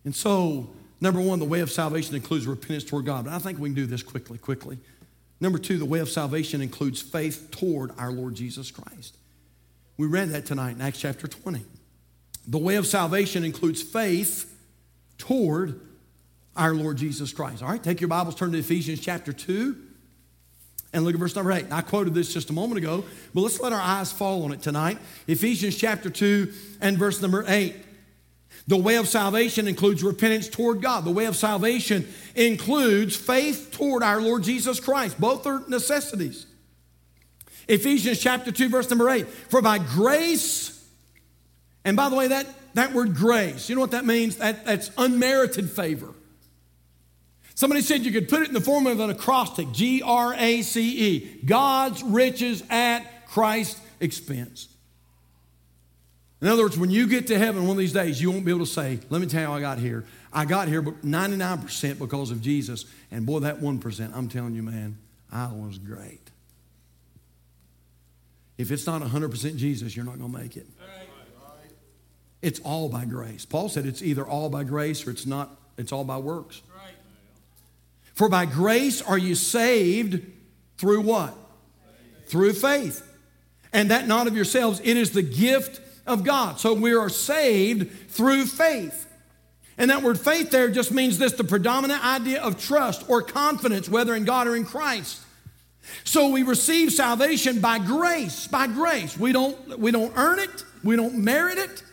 [0.04, 3.26] And so, number one, the way of salvation includes repentance toward God.
[3.26, 4.80] But I think we can do this quickly, quickly.
[5.40, 9.18] Number two, the way of salvation includes faith toward our Lord Jesus Christ.
[9.98, 11.64] We read that tonight in Acts chapter 20.
[12.48, 14.53] The way of salvation includes faith
[15.18, 15.80] toward
[16.56, 17.64] our Lord Jesus Christ.
[17.64, 19.76] All right, take your Bibles, turn to Ephesians chapter 2,
[20.94, 21.72] and look at verse number 8.
[21.72, 24.62] I quoted this just a moment ago, but let's let our eyes fall on it
[24.62, 25.00] tonight.
[25.28, 27.76] Ephesians chapter 2 and verse number 8.
[28.68, 31.04] The way of salvation includes repentance toward God.
[31.04, 35.20] The way of salvation includes faith toward our Lord Jesus Christ.
[35.20, 36.46] Both are necessities.
[37.68, 39.28] Ephesians chapter 2, verse number 8.
[39.28, 40.88] For by grace,
[41.84, 44.38] and by the way, that that word grace, you know what that means?
[44.38, 46.14] That, that's unmerited favor.
[47.56, 50.62] Somebody said you could put it in the form of an acrostic G R A
[50.64, 54.68] C E God's riches at Christ's expense.
[56.42, 58.52] In other words, when you get to heaven one of these days, you won't be
[58.52, 60.04] able to say, Let me tell you how I got here.
[60.34, 62.86] I got here 99% because of Jesus.
[63.12, 64.98] And boy, that 1%, I'm telling you, man,
[65.32, 66.32] I was great.
[68.58, 70.68] If it's not 100% Jesus, you're not going to make it.
[72.44, 73.46] It's all by grace.
[73.46, 76.62] Paul said it's either all by grace or it's not, it's all by works.
[78.14, 80.22] For by grace are you saved
[80.78, 81.34] through what?
[82.28, 83.02] Through faith.
[83.72, 86.60] And that not of yourselves, it is the gift of God.
[86.60, 89.08] So we are saved through faith.
[89.78, 93.88] And that word faith there just means this the predominant idea of trust or confidence,
[93.88, 95.22] whether in God or in Christ.
[96.04, 99.18] So we receive salvation by grace, by grace.
[99.18, 101.84] We don't, we don't earn it, we don't merit it.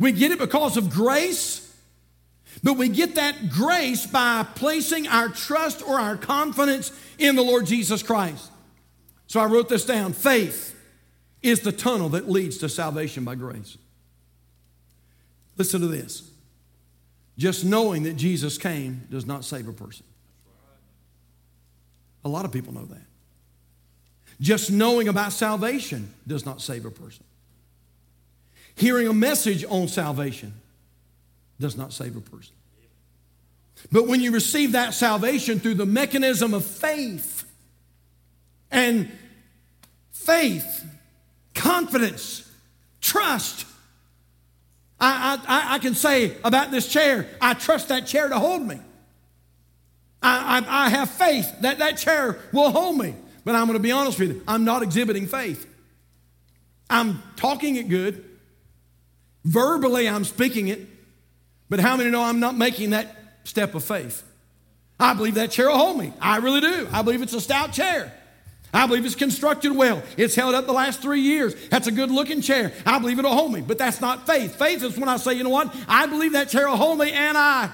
[0.00, 1.72] We get it because of grace,
[2.62, 7.66] but we get that grace by placing our trust or our confidence in the Lord
[7.66, 8.50] Jesus Christ.
[9.26, 10.74] So I wrote this down faith
[11.42, 13.76] is the tunnel that leads to salvation by grace.
[15.58, 16.28] Listen to this.
[17.36, 20.04] Just knowing that Jesus came does not save a person.
[22.24, 23.02] A lot of people know that.
[24.40, 27.24] Just knowing about salvation does not save a person.
[28.80, 30.54] Hearing a message on salvation
[31.60, 32.54] does not save a person.
[33.92, 37.44] But when you receive that salvation through the mechanism of faith
[38.70, 39.10] and
[40.12, 40.82] faith,
[41.54, 42.50] confidence,
[43.02, 43.66] trust,
[44.98, 48.80] I, I, I can say about this chair, I trust that chair to hold me.
[50.22, 53.14] I, I, I have faith that that chair will hold me.
[53.44, 55.66] But I'm going to be honest with you, I'm not exhibiting faith.
[56.88, 58.24] I'm talking it good,
[59.44, 60.80] Verbally, I'm speaking it,
[61.68, 64.22] but how many know I'm not making that step of faith?
[64.98, 66.12] I believe that chair will hold me.
[66.20, 66.88] I really do.
[66.92, 68.12] I believe it's a stout chair.
[68.72, 70.02] I believe it's constructed well.
[70.16, 71.54] It's held up the last three years.
[71.70, 72.72] That's a good looking chair.
[72.86, 74.56] I believe it'll hold me, but that's not faith.
[74.56, 75.74] Faith is when I say, you know what?
[75.88, 77.70] I believe that chair will hold me and I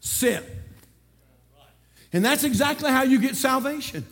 [0.00, 0.44] sit.
[2.12, 4.04] And that's exactly how you get salvation.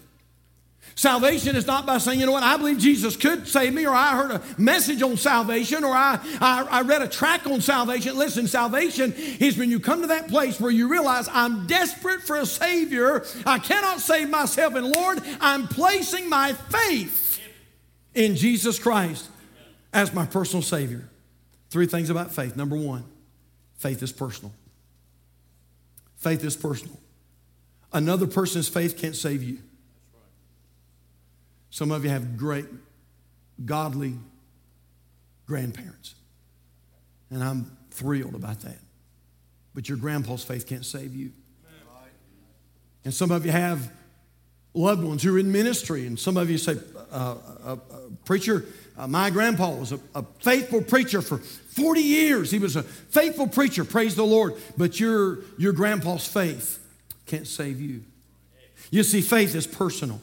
[0.99, 3.95] Salvation is not by saying, you know what, I believe Jesus could save me, or
[3.95, 8.19] I heard a message on salvation, or I, I, I, read a track on salvation.
[8.19, 12.35] Listen, salvation is when you come to that place where you realize I'm desperate for
[12.35, 13.25] a Savior.
[13.47, 17.39] I cannot save myself, and Lord, I'm placing my faith
[18.13, 19.31] in Jesus Christ
[19.93, 21.09] as my personal Savior.
[21.71, 22.57] Three things about faith.
[22.57, 23.05] Number one,
[23.77, 24.53] faith is personal.
[26.17, 26.99] Faith is personal.
[27.93, 29.59] Another person's faith can't save you.
[31.71, 32.67] Some of you have great,
[33.65, 34.15] godly
[35.47, 36.15] grandparents.
[37.31, 38.79] And I'm thrilled about that.
[39.75, 41.33] But your grandpa's faith can't save you.
[43.05, 43.91] And some of you have
[44.75, 46.07] loved ones who are in ministry.
[46.07, 46.77] And some of you say,
[47.11, 47.77] uh, uh, uh,
[48.25, 52.51] Preacher, uh, my grandpa was a, a faithful preacher for 40 years.
[52.51, 54.55] He was a faithful preacher, praise the Lord.
[54.77, 56.85] But your, your grandpa's faith
[57.27, 58.03] can't save you.
[58.91, 60.21] You see, faith is personal.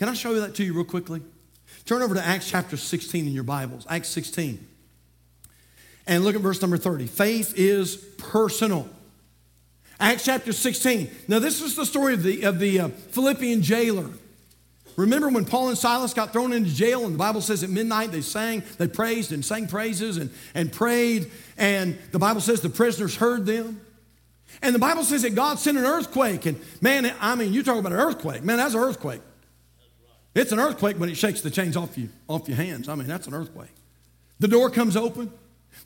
[0.00, 1.20] Can I show you that to you real quickly?
[1.84, 4.66] Turn over to Acts chapter 16 in your Bibles, Acts 16.
[6.06, 7.06] And look at verse number 30.
[7.06, 8.88] Faith is personal.
[10.00, 11.10] Acts chapter 16.
[11.28, 14.08] Now, this is the story of the, of the uh, Philippian jailer.
[14.96, 18.10] Remember when Paul and Silas got thrown into jail, and the Bible says at midnight
[18.10, 22.70] they sang, they praised and sang praises and, and prayed, and the Bible says the
[22.70, 23.82] prisoners heard them.
[24.62, 26.46] And the Bible says that God sent an earthquake.
[26.46, 28.42] And man, I mean, you talk about an earthquake.
[28.42, 29.20] Man, that's an earthquake.
[30.34, 32.88] It's an earthquake when it shakes the chains off you, off your hands.
[32.88, 33.74] I mean, that's an earthquake.
[34.38, 35.32] The door comes open.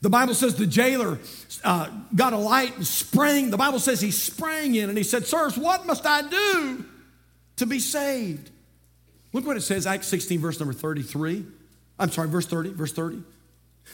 [0.01, 1.19] The Bible says the jailer
[1.63, 3.49] uh, got a light and sprang.
[3.49, 6.85] The Bible says he sprang in and he said, Sirs, what must I do
[7.57, 8.49] to be saved?
[9.33, 11.45] Look what it says, Acts 16, verse number 33.
[11.99, 13.21] I'm sorry, verse 30, verse 30.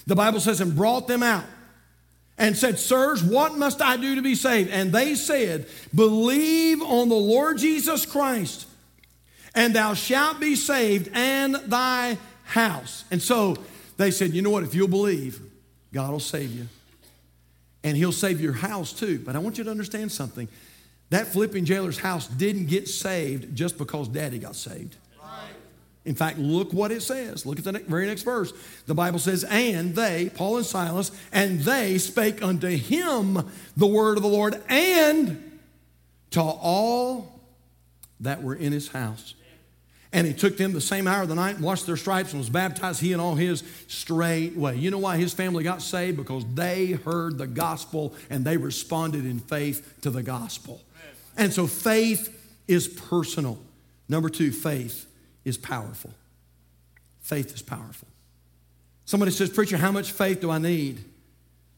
[0.08, 1.46] The Bible says, and brought them out
[2.38, 4.70] and said, Sirs, what must I do to be saved?
[4.70, 8.68] And they said, Believe on the Lord Jesus Christ,
[9.56, 13.06] and thou shalt be saved, and thy house.
[13.12, 13.58] And so
[13.98, 14.64] they said, You know what?
[14.64, 15.42] If you'll believe,
[15.94, 16.68] God will save you.
[17.84, 19.20] And he'll save your house too.
[19.20, 20.48] But I want you to understand something.
[21.10, 24.96] That Philippian jailer's house didn't get saved just because daddy got saved.
[26.04, 27.46] In fact, look what it says.
[27.46, 28.54] Look at the very next verse.
[28.88, 34.18] The Bible says, And they, Paul and Silas, and they spake unto him the word
[34.18, 35.60] of the Lord and
[36.32, 37.40] to all
[38.22, 39.36] that were in his house.
[40.13, 42.39] And he took them the same hour of the night and washed their stripes and
[42.39, 44.78] was baptized, he and all his straightway.
[44.78, 46.17] You know why his family got saved?
[46.17, 50.82] Because they heard the gospel and they responded in faith to the gospel.
[51.38, 53.58] And so faith is personal.
[54.10, 55.08] Number two, faith
[55.45, 56.12] is powerful.
[57.21, 58.08] Faith is powerful.
[59.06, 61.04] Somebody says, Preacher, how much faith do I need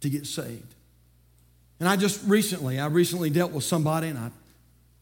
[0.02, 0.74] to get saved?
[1.80, 4.32] And I just recently, I recently dealt with somebody, and I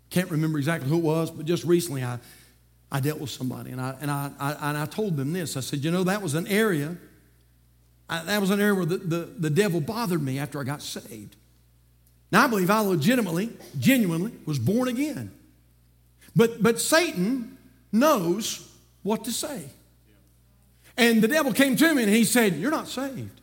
[0.09, 2.19] can't remember exactly who it was, but just recently I,
[2.91, 5.55] I dealt with somebody, and I, and I, I, and I told them this.
[5.55, 6.97] I said, You know, that was an area,
[8.09, 10.81] I, that was an area where the, the, the devil bothered me after I got
[10.81, 11.37] saved.
[12.31, 15.31] Now, I believe I legitimately, genuinely was born again.
[16.35, 17.57] But, but Satan
[17.91, 18.69] knows
[19.03, 19.63] what to say.
[20.97, 23.39] And the devil came to me and he said, You're not saved.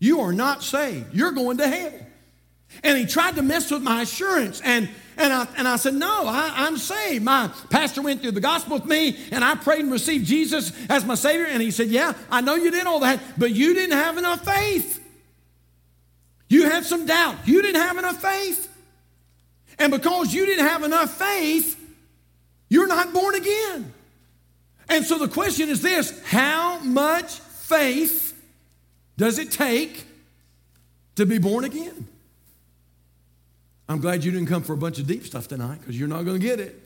[0.00, 1.14] You are not saved.
[1.14, 1.92] You're going to hell.
[2.82, 4.60] And he tried to mess with my assurance.
[4.62, 4.88] And,
[5.20, 7.22] and, I, and I said, No, I, am saved.
[7.24, 11.04] My pastor went through the gospel with me, and I prayed and received Jesus as
[11.04, 11.46] my Savior.
[11.46, 14.44] And he said, Yeah, I know you did all that, but you didn't have enough
[14.44, 14.96] faith.
[16.48, 17.36] You had some doubt.
[17.46, 18.66] You didn't have enough faith.
[19.78, 21.78] And because you didn't have enough faith,
[22.68, 23.92] you're not born again.
[24.88, 28.34] And so the question is this how much faith
[29.16, 30.06] does it take
[31.16, 32.08] to be born again?
[33.90, 36.24] I'm glad you didn't come for a bunch of deep stuff tonight because you're not
[36.24, 36.80] going to get it.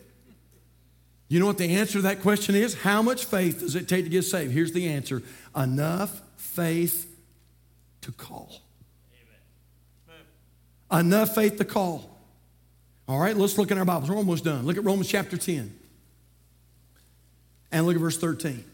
[1.28, 2.74] You know what the answer to that question is?
[2.74, 4.52] How much faith does it take to get saved?
[4.52, 5.22] Here's the answer
[5.54, 7.06] enough faith
[8.00, 8.62] to call.
[10.88, 11.06] Amen.
[11.06, 12.10] Enough faith to call.
[13.06, 14.08] All right, let's look in our Bibles.
[14.08, 14.64] We're almost done.
[14.64, 15.78] Look at Romans chapter 10.
[17.70, 18.64] And look at verse 13.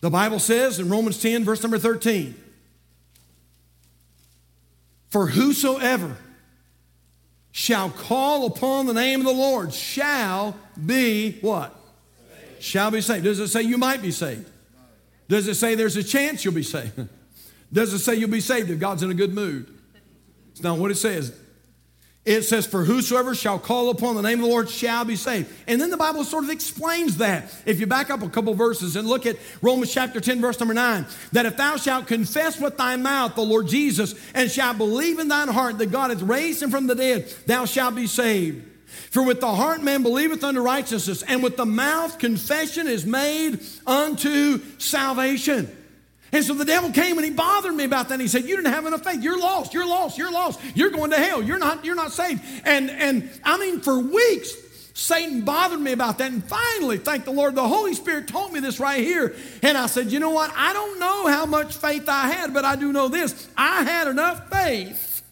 [0.00, 2.34] The Bible says in Romans 10, verse number 13,
[5.16, 6.14] For whosoever
[7.50, 11.74] shall call upon the name of the Lord shall be what?
[12.28, 12.62] Saved.
[12.62, 13.24] Shall be saved.
[13.24, 14.46] Does it say you might be saved?
[15.26, 17.08] Does it say there's a chance you'll be saved?
[17.72, 19.74] Does it say you'll be saved if God's in a good mood?
[20.50, 21.34] It's not what it says.
[22.26, 25.48] It says, For whosoever shall call upon the name of the Lord shall be saved.
[25.68, 27.54] And then the Bible sort of explains that.
[27.64, 30.74] If you back up a couple verses and look at Romans chapter 10, verse number
[30.74, 35.20] 9, that if thou shalt confess with thy mouth the Lord Jesus and shalt believe
[35.20, 38.72] in thine heart that God hath raised him from the dead, thou shalt be saved.
[38.86, 43.60] For with the heart man believeth unto righteousness, and with the mouth confession is made
[43.86, 45.74] unto salvation.
[46.32, 48.14] And so the devil came and he bothered me about that.
[48.14, 49.22] And he said, You didn't have enough faith.
[49.22, 49.72] You're lost.
[49.72, 50.18] You're lost.
[50.18, 50.60] You're lost.
[50.74, 51.42] You're going to hell.
[51.42, 52.42] You're not, you're not saved.
[52.64, 54.54] And, and I mean, for weeks,
[54.94, 56.32] Satan bothered me about that.
[56.32, 59.36] And finally, thank the Lord, the Holy Spirit told me this right here.
[59.62, 60.52] And I said, You know what?
[60.56, 63.48] I don't know how much faith I had, but I do know this.
[63.56, 65.22] I had enough faith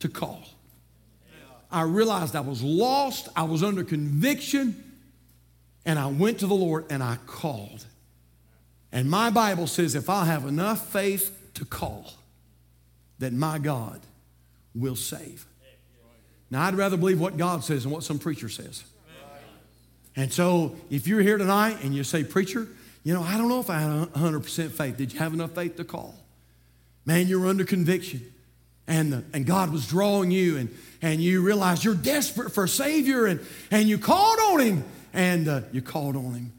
[0.00, 0.42] to call.
[1.70, 4.92] I realized I was lost, I was under conviction,
[5.86, 7.86] and I went to the Lord and I called.
[8.92, 12.12] And my Bible says if I have enough faith to call,
[13.18, 14.00] that my God
[14.74, 15.46] will save.
[16.50, 18.82] Now, I'd rather believe what God says than what some preacher says.
[20.16, 22.66] And so if you're here tonight and you say, Preacher,
[23.04, 24.96] you know, I don't know if I had 100% faith.
[24.96, 26.14] Did you have enough faith to call?
[27.06, 28.32] Man, you're under conviction.
[28.86, 33.26] And, and God was drawing you, and, and you realized you're desperate for a Savior,
[33.26, 33.38] and,
[33.70, 36.52] and you called on Him, and uh, you called on Him.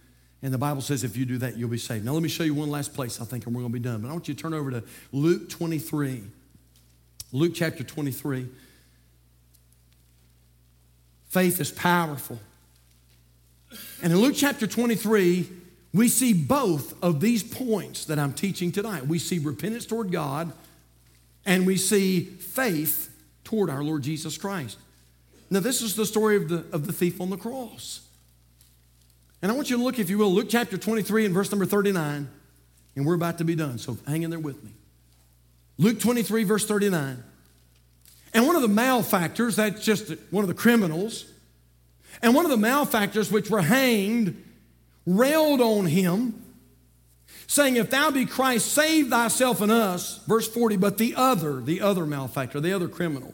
[0.43, 2.03] And the Bible says if you do that, you'll be saved.
[2.03, 3.83] Now, let me show you one last place, I think, and we're going to be
[3.83, 4.01] done.
[4.01, 6.23] But I want you to turn over to Luke 23.
[7.31, 8.47] Luke chapter 23.
[11.29, 12.39] Faith is powerful.
[14.01, 15.47] And in Luke chapter 23,
[15.93, 19.05] we see both of these points that I'm teaching tonight.
[19.05, 20.51] We see repentance toward God,
[21.45, 23.13] and we see faith
[23.43, 24.77] toward our Lord Jesus Christ.
[25.49, 28.01] Now, this is the story of the, of the thief on the cross.
[29.41, 31.65] And I want you to look, if you will, Luke chapter 23 and verse number
[31.65, 32.29] 39,
[32.95, 34.71] and we're about to be done, so hang in there with me.
[35.77, 37.23] Luke 23, verse 39.
[38.33, 41.25] And one of the malefactors, that's just one of the criminals,
[42.21, 44.43] and one of the malefactors which were hanged
[45.05, 46.43] railed on him,
[47.47, 50.23] saying, If thou be Christ, save thyself and us.
[50.25, 53.33] Verse 40, but the other, the other malefactor, the other criminal,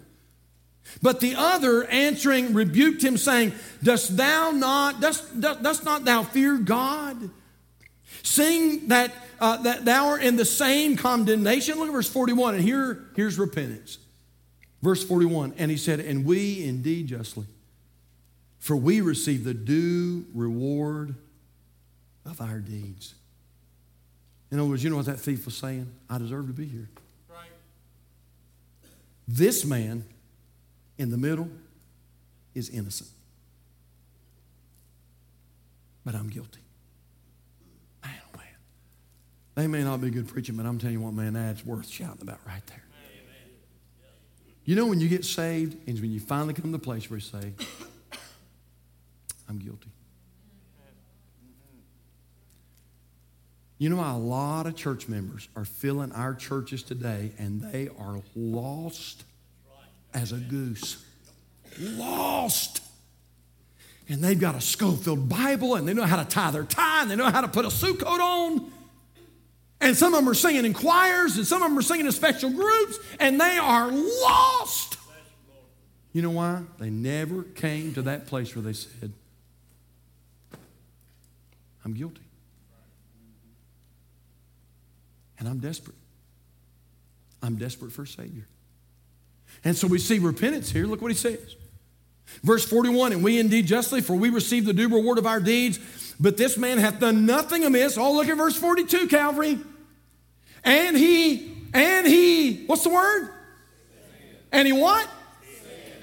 [1.01, 6.57] but the other answering rebuked him, saying, Dost thou not, dost, dost not thou fear
[6.57, 7.29] God?
[8.23, 11.77] Seeing that, uh, that thou art in the same condemnation.
[11.77, 13.99] Look at verse 41, and here, here's repentance.
[14.81, 17.45] Verse 41, and he said, And we indeed justly,
[18.59, 21.15] for we receive the due reward
[22.25, 23.15] of our deeds.
[24.51, 25.91] In other words, you know what that thief was saying?
[26.09, 26.89] I deserve to be here.
[27.29, 27.49] Right.
[29.27, 30.05] This man
[30.97, 31.49] in the middle
[32.53, 33.09] is innocent.
[36.03, 36.61] But I'm guilty.
[38.03, 38.47] Man, oh man.
[39.55, 42.21] They may not be good preaching, but I'm telling you what, man, that's worth shouting
[42.21, 42.83] about right there.
[44.63, 47.17] You know when you get saved and when you finally come to the place where
[47.17, 47.53] you say,
[49.49, 49.89] I'm guilty.
[53.77, 58.19] You know, a lot of church members are filling our churches today and they are
[58.35, 59.23] lost
[60.17, 61.03] as a goose.
[61.79, 62.81] Lost.
[64.09, 67.11] And they've got a Scofield Bible and they know how to tie their tie and
[67.11, 68.71] they know how to put a suit coat on.
[69.79, 72.11] And some of them are singing in choirs and some of them are singing in
[72.11, 74.97] special groups and they are lost.
[76.13, 76.63] You know why?
[76.79, 79.13] They never came to that place where they said,
[81.85, 82.21] I'm guilty.
[85.37, 85.97] And I'm desperate.
[87.43, 88.47] I'm desperate for a Savior.
[89.63, 90.85] And so we see repentance here.
[90.85, 91.55] Look what he says.
[92.43, 95.79] Verse 41 And we indeed justly, for we receive the due reward of our deeds,
[96.19, 97.97] but this man hath done nothing amiss.
[97.97, 99.59] Oh, look at verse 42, Calvary.
[100.63, 103.29] And he, and he, what's the word?
[104.51, 105.07] And he what?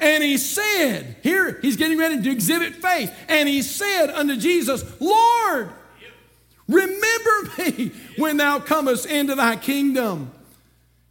[0.00, 3.12] And he said, here he's getting ready to exhibit faith.
[3.28, 5.70] And he said unto Jesus, Lord,
[6.68, 10.30] remember me when thou comest into thy kingdom.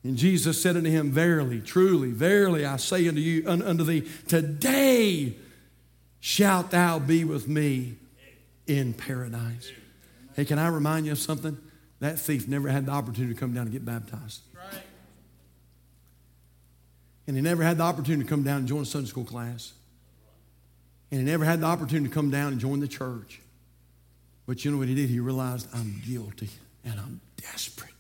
[0.04, 5.36] And Jesus said unto him, Verily, truly, verily, I say unto you, unto thee, today
[6.20, 7.96] shalt thou be with me
[8.68, 9.72] in paradise.
[10.36, 11.58] Hey, can I remind you of something?
[12.00, 14.42] That thief never had the opportunity to come down and get baptized.
[17.26, 19.72] And he never had the opportunity to come down and join a Sunday school class.
[21.10, 23.40] And he never had the opportunity to come down and join the church.
[24.46, 25.10] But you know what he did?
[25.10, 26.50] He realized, I'm guilty
[26.84, 27.93] and I'm desperate.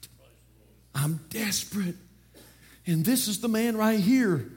[0.96, 1.96] I'm desperate.
[2.86, 4.50] And this is the man right here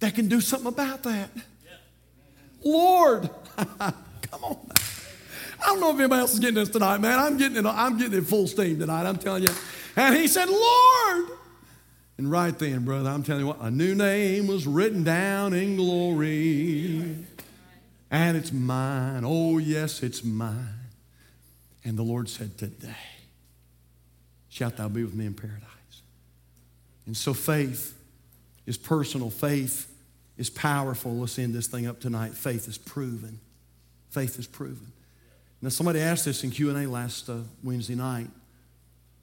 [0.00, 1.30] that can do something about that.
[2.64, 4.58] Lord, come on.
[5.62, 7.18] I don't know if anybody else is getting this tonight, man.
[7.18, 9.54] I'm getting it, I'm getting it full steam tonight, I'm telling you.
[9.96, 11.30] And he said, Lord.
[12.18, 15.76] And right then, brother, I'm telling you what, a new name was written down in
[15.76, 17.16] glory.
[18.10, 19.22] And it's mine.
[19.24, 20.68] Oh, yes, it's mine.
[21.84, 23.15] And the Lord said, Today
[24.56, 25.60] shalt thou be with me in paradise.
[27.04, 27.94] And so faith
[28.64, 29.86] is personal, faith
[30.38, 31.14] is powerful.
[31.14, 32.32] Let's end this thing up tonight.
[32.32, 33.38] Faith is proven.
[34.08, 34.92] Faith is proven.
[35.60, 38.28] Now, somebody asked this in Q&A last uh, Wednesday night,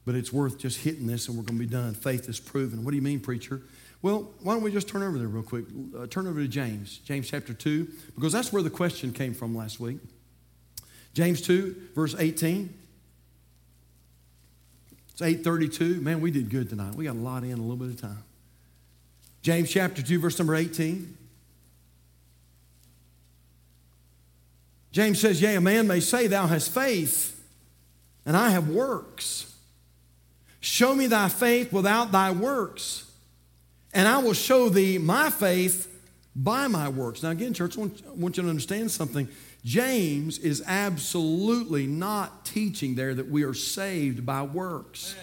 [0.05, 1.95] but it's worth just hitting this and we're going to be done.
[1.95, 2.83] Faith is proven.
[2.83, 3.59] What do you mean, preacher?
[4.03, 5.65] Well, why don't we just turn over there real quick?
[5.97, 9.55] Uh, turn over to James, James chapter 2, because that's where the question came from
[9.55, 9.97] last week.
[11.15, 12.81] James 2, verse 18.
[15.13, 16.01] It's 8:32.
[16.01, 16.95] Man, we did good tonight.
[16.95, 18.23] We got a lot in a little bit of time.
[19.41, 21.17] James chapter 2 verse number 18.
[24.93, 27.43] James says, Yea, a man may say, Thou hast faith,
[28.27, 29.53] and I have works.
[30.59, 33.11] Show me thy faith without thy works,
[33.91, 35.89] and I will show thee my faith
[36.35, 37.23] by my works.
[37.23, 39.27] Now, again, church, I want, you to understand something.
[39.63, 45.15] James is absolutely not teaching there that we are saved by works.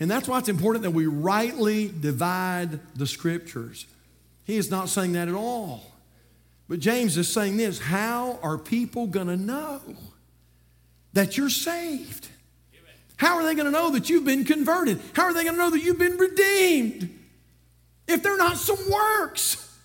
[0.00, 3.86] And that's why it's important that we rightly divide the scriptures.
[4.44, 5.84] He is not saying that at all.
[6.68, 9.80] But James is saying this how are people going to know
[11.14, 12.28] that you're saved?
[13.16, 15.00] How are they going to know that you've been converted?
[15.14, 17.18] How are they going to know that you've been redeemed
[18.06, 19.76] if they're not some works?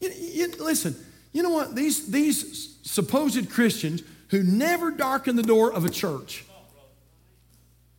[0.00, 0.96] You, you, listen,
[1.36, 1.74] you know what?
[1.74, 6.46] These, these supposed Christians who never darken the door of a church,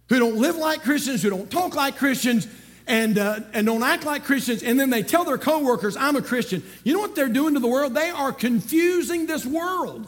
[0.09, 2.47] who don't live like Christians, who don't talk like Christians,
[2.87, 6.21] and, uh, and don't act like Christians, and then they tell their coworkers, I'm a
[6.23, 6.63] Christian.
[6.83, 7.93] You know what they're doing to the world?
[7.93, 10.07] They are confusing this world.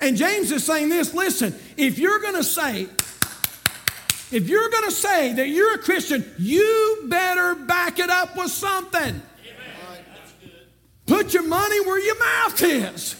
[0.00, 2.88] And James is saying this listen, if you're going to say,
[4.30, 8.52] if you're going to say that you're a Christian, you better back it up with
[8.52, 9.20] something.
[11.08, 13.16] Put your money where your mouth is.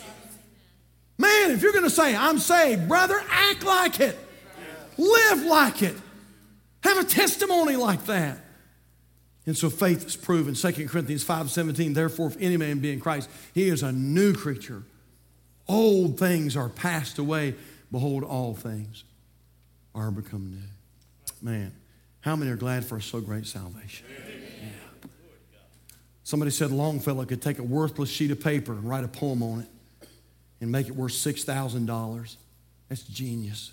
[1.16, 4.16] Man, if you're going to say, I'm saved, brother, act like it.
[4.98, 5.96] Live like it.
[6.84, 8.38] Have a testimony like that.
[9.46, 10.54] And so faith is proven.
[10.54, 14.34] 2 Corinthians 5 17, therefore, if any man be in Christ, he is a new
[14.34, 14.82] creature.
[15.66, 17.54] Old things are passed away.
[17.90, 19.04] Behold, all things
[19.94, 21.48] are become new.
[21.50, 21.72] Man,
[22.20, 24.06] how many are glad for so great salvation?
[24.10, 24.27] Yeah.
[26.28, 29.60] Somebody said Longfellow could take a worthless sheet of paper and write a poem on
[29.60, 30.08] it
[30.60, 32.36] and make it worth $6,000.
[32.90, 33.72] That's genius.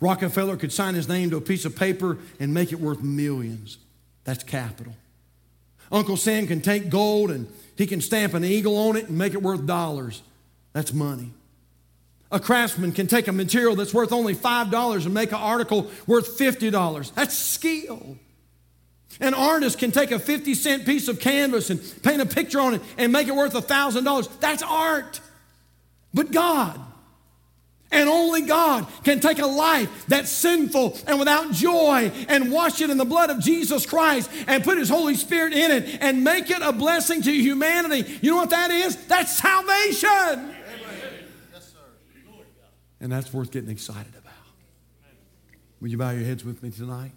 [0.00, 3.78] Rockefeller could sign his name to a piece of paper and make it worth millions.
[4.24, 4.96] That's capital.
[5.92, 7.46] Uncle Sam can take gold and
[7.76, 10.20] he can stamp an eagle on it and make it worth dollars.
[10.72, 11.30] That's money.
[12.32, 16.36] A craftsman can take a material that's worth only $5 and make an article worth
[16.36, 17.14] $50.
[17.14, 18.18] That's skill.
[19.22, 22.74] An artist can take a 50 cent piece of canvas and paint a picture on
[22.74, 24.40] it and make it worth a $1,000.
[24.40, 25.20] That's art.
[26.12, 26.78] But God,
[27.92, 32.90] and only God can take a life that's sinful and without joy and wash it
[32.90, 36.50] in the blood of Jesus Christ and put His Holy Spirit in it and make
[36.50, 38.18] it a blessing to humanity.
[38.22, 38.96] You know what that is?
[39.06, 40.52] That's salvation.
[43.00, 44.32] And that's worth getting excited about.
[45.80, 47.12] Will you bow your heads with me tonight?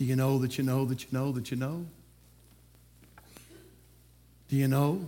[0.00, 1.84] Do you know that you know that you know that you know?
[4.48, 5.04] Do you know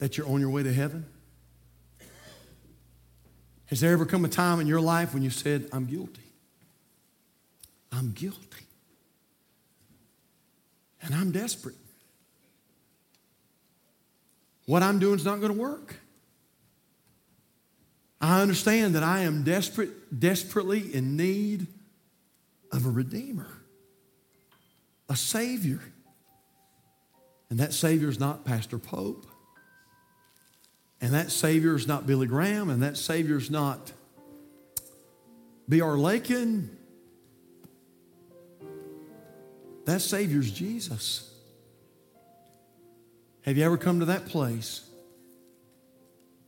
[0.00, 1.06] that you're on your way to heaven?
[3.66, 6.24] Has there ever come a time in your life when you said, I'm guilty?
[7.92, 8.66] I'm guilty.
[11.00, 11.76] And I'm desperate.
[14.66, 15.94] What I'm doing is not going to work.
[18.20, 21.68] I understand that I am desperate, desperately in need
[22.72, 23.48] of a Redeemer,
[25.08, 25.80] a Savior.
[27.50, 29.26] And that Savior is not Pastor Pope.
[31.02, 32.70] And that Savior is not Billy Graham.
[32.70, 33.92] And that Savior is not
[35.68, 35.98] B.R.
[35.98, 36.74] Lakin.
[39.84, 41.28] That Savior's Jesus.
[43.42, 44.88] Have you ever come to that place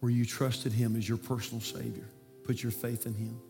[0.01, 2.09] where you trusted Him as your personal Savior?
[2.45, 3.41] Put your faith in Him.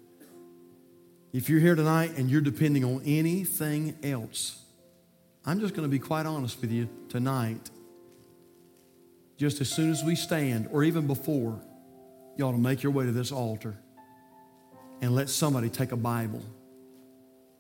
[1.35, 4.62] If you're here tonight and you're depending on anything else,
[5.45, 7.70] I'm just going to be quite honest with you tonight.
[9.37, 11.61] Just as soon as we stand, or even before,
[12.37, 13.74] you ought to make your way to this altar
[15.03, 16.41] and let somebody take a Bible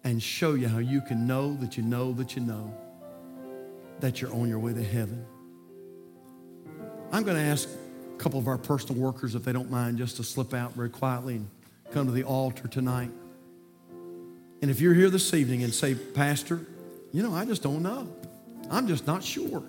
[0.04, 2.72] and show you how you can know that you know that you know
[3.98, 5.26] that you're on your way to heaven.
[7.10, 10.16] I'm going to ask a couple of our personal workers, if they don't mind, just
[10.18, 11.50] to slip out very quietly and
[11.90, 13.10] come to the altar tonight.
[14.64, 16.58] And if you're here this evening and say, Pastor,
[17.12, 18.08] you know, I just don't know.
[18.70, 19.62] I'm just not sure.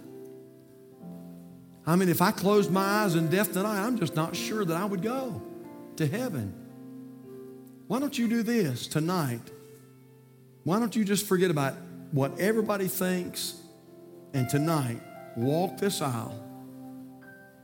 [1.85, 4.73] I mean, if I closed my eyes in death tonight, I'm just not sure that
[4.73, 5.41] I would go
[5.97, 6.53] to heaven.
[7.87, 9.41] Why don't you do this tonight?
[10.63, 11.73] Why don't you just forget about
[12.11, 13.55] what everybody thinks
[14.33, 15.01] and tonight
[15.35, 16.41] walk this aisle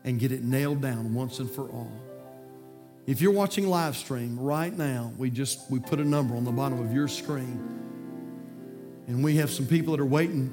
[0.03, 2.10] and get it nailed down once and for all.
[3.11, 6.51] If you're watching live stream right now, we just we put a number on the
[6.53, 7.59] bottom of your screen.
[9.07, 10.49] And we have some people that are waiting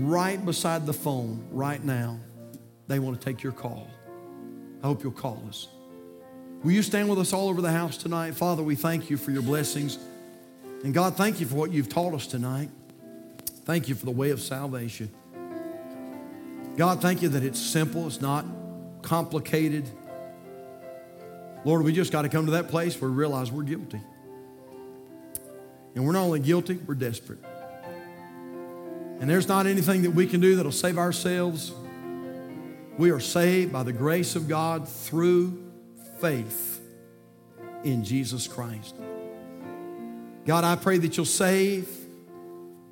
[0.00, 2.18] right beside the phone right now.
[2.88, 3.90] They want to take your call.
[4.82, 5.68] I hope you'll call us.
[6.64, 8.36] Will you stand with us all over the house tonight?
[8.36, 9.98] Father, we thank you for your blessings.
[10.84, 12.70] And God, thank you for what you've taught us tonight.
[13.66, 15.10] Thank you for the way of salvation.
[16.78, 18.46] God, thank you that it's simple, it's not
[19.02, 19.90] complicated.
[21.64, 24.00] Lord, we just got to come to that place where we realize we're guilty.
[25.94, 27.38] And we're not only guilty, we're desperate.
[29.20, 31.72] And there's not anything that we can do that'll save ourselves.
[32.98, 35.70] We are saved by the grace of God through
[36.20, 36.80] faith
[37.84, 38.96] in Jesus Christ.
[40.44, 41.88] God, I pray that you'll save.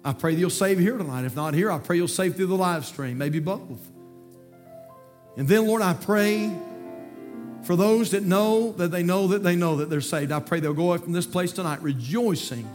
[0.04, 1.24] I pray that you'll save here tonight.
[1.24, 3.90] If not here, I pray you'll save through the live stream, maybe both.
[5.36, 6.56] And then, Lord, I pray
[7.62, 10.32] for those that know that they know that they know that they're saved.
[10.32, 12.68] I pray they'll go away from this place tonight rejoicing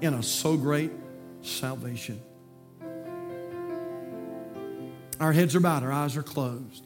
[0.00, 0.90] in a so great
[1.42, 2.20] salvation.
[5.20, 6.84] Our heads are bowed, our eyes are closed.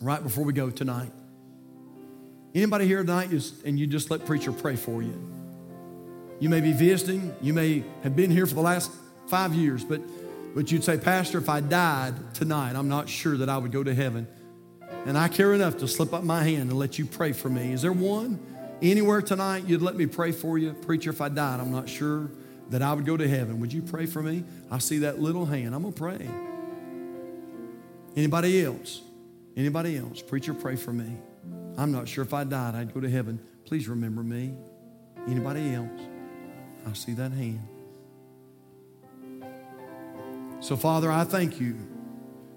[0.00, 1.12] Right before we go tonight.
[2.54, 3.30] Anybody here tonight
[3.64, 5.14] and you just let preacher pray for you?
[6.40, 8.90] You may be visiting, you may have been here for the last
[9.28, 10.00] five years, but,
[10.54, 13.84] but you'd say, Pastor, if I died tonight, I'm not sure that I would go
[13.84, 14.26] to heaven.
[15.06, 17.72] And I care enough to slip up my hand and let you pray for me.
[17.72, 18.38] Is there one
[18.82, 20.72] anywhere tonight you'd let me pray for you?
[20.72, 22.30] Preacher, if I died, I'm not sure
[22.68, 23.60] that I would go to heaven.
[23.60, 24.44] Would you pray for me?
[24.70, 25.74] I see that little hand.
[25.74, 26.30] I'm going to pray.
[28.16, 29.00] Anybody else?
[29.56, 30.22] Anybody else?
[30.22, 31.16] Preacher, pray for me.
[31.76, 33.40] I'm not sure if I died, I'd go to heaven.
[33.64, 34.54] Please remember me.
[35.26, 36.00] Anybody else?
[36.86, 37.66] I see that hand.
[40.60, 41.76] So, Father, I thank you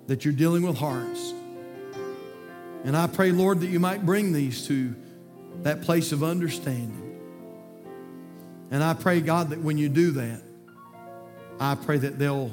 [0.08, 1.34] that you're dealing with hearts.
[2.84, 4.96] And I pray, Lord, that you might bring these to
[5.62, 7.00] that place of understanding.
[8.72, 10.42] And I pray, God, that when you do that,
[11.60, 12.52] I pray that they'll,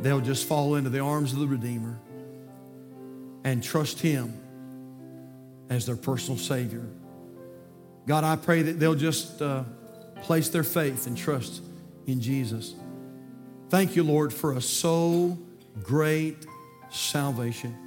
[0.00, 1.98] they'll just fall into the arms of the Redeemer
[3.44, 4.32] and trust Him
[5.68, 6.86] as their personal Savior.
[8.06, 9.64] God, I pray that they'll just uh,
[10.22, 11.60] place their faith and trust
[12.06, 12.74] in Jesus.
[13.68, 15.36] Thank you, Lord, for a so
[15.82, 16.46] great
[16.90, 17.85] salvation.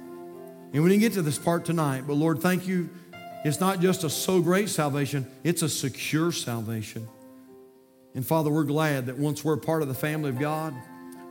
[0.72, 2.88] And we didn't get to this part tonight, but Lord, thank you.
[3.44, 7.08] It's not just a so great salvation, it's a secure salvation.
[8.14, 10.74] And Father, we're glad that once we're part of the family of God,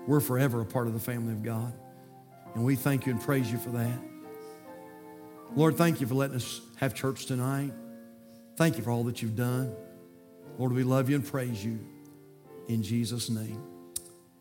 [0.07, 1.73] we're forever a part of the family of God.
[2.55, 3.99] And we thank you and praise you for that.
[5.55, 7.71] Lord, thank you for letting us have church tonight.
[8.55, 9.73] Thank you for all that you've done.
[10.57, 11.79] Lord, we love you and praise you
[12.67, 13.61] in Jesus' name.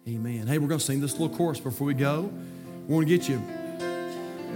[0.07, 0.47] Amen.
[0.47, 2.33] Hey, we're going to sing this little chorus before we go.
[2.87, 3.43] We want to get you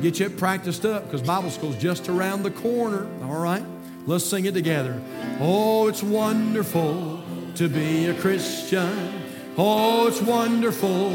[0.01, 3.07] get you practiced up because Bible school's just around the corner.
[3.25, 3.65] All right?
[4.07, 5.01] Let's sing it together.
[5.41, 7.23] Oh, it's wonderful
[7.57, 9.23] to be a Christian.
[9.57, 11.11] Oh, it's wonderful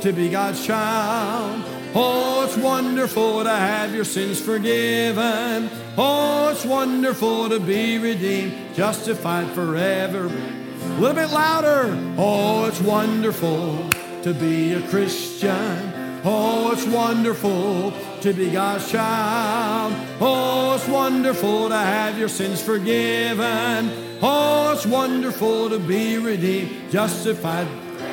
[0.00, 1.62] to be God's child.
[1.92, 5.68] Oh, it's wonderful to have your sins forgiven.
[5.98, 10.26] Oh, it's wonderful to be redeemed, justified forever.
[10.26, 12.14] A little bit louder.
[12.16, 13.90] Oh, it's wonderful
[14.22, 15.89] to be a Christian.
[16.22, 19.94] Oh, it's wonderful to be God's child.
[20.20, 24.18] Oh, it's wonderful to have your sins forgiven.
[24.22, 27.66] Oh, it's wonderful to be redeemed, justified.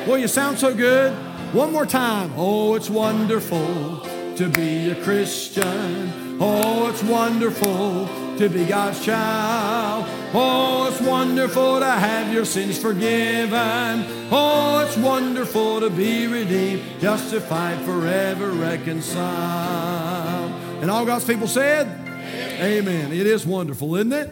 [0.06, 1.12] Well, you sound so good.
[1.52, 2.32] One more time.
[2.36, 4.00] Oh, it's wonderful
[4.36, 6.38] to be a Christian.
[6.40, 8.06] Oh, it's wonderful
[8.38, 10.06] to be God's child.
[10.32, 14.04] Oh, it's wonderful to have your sins forgiven.
[14.30, 20.52] Oh, it's wonderful to be redeemed, justified, forever reconciled.
[20.82, 22.62] And all God's people said, Amen.
[22.62, 23.12] Amen.
[23.12, 24.30] It is wonderful, isn't it?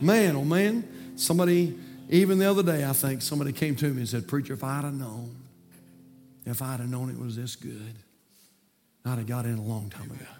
[0.00, 0.84] Man, oh man.
[1.16, 1.78] Somebody,
[2.10, 4.84] even the other day, I think somebody came to me and said, Preacher, if I'd
[4.84, 5.36] have known
[6.46, 7.94] if I'd have known it was this good,
[9.04, 10.35] I'd have got in a long time ago.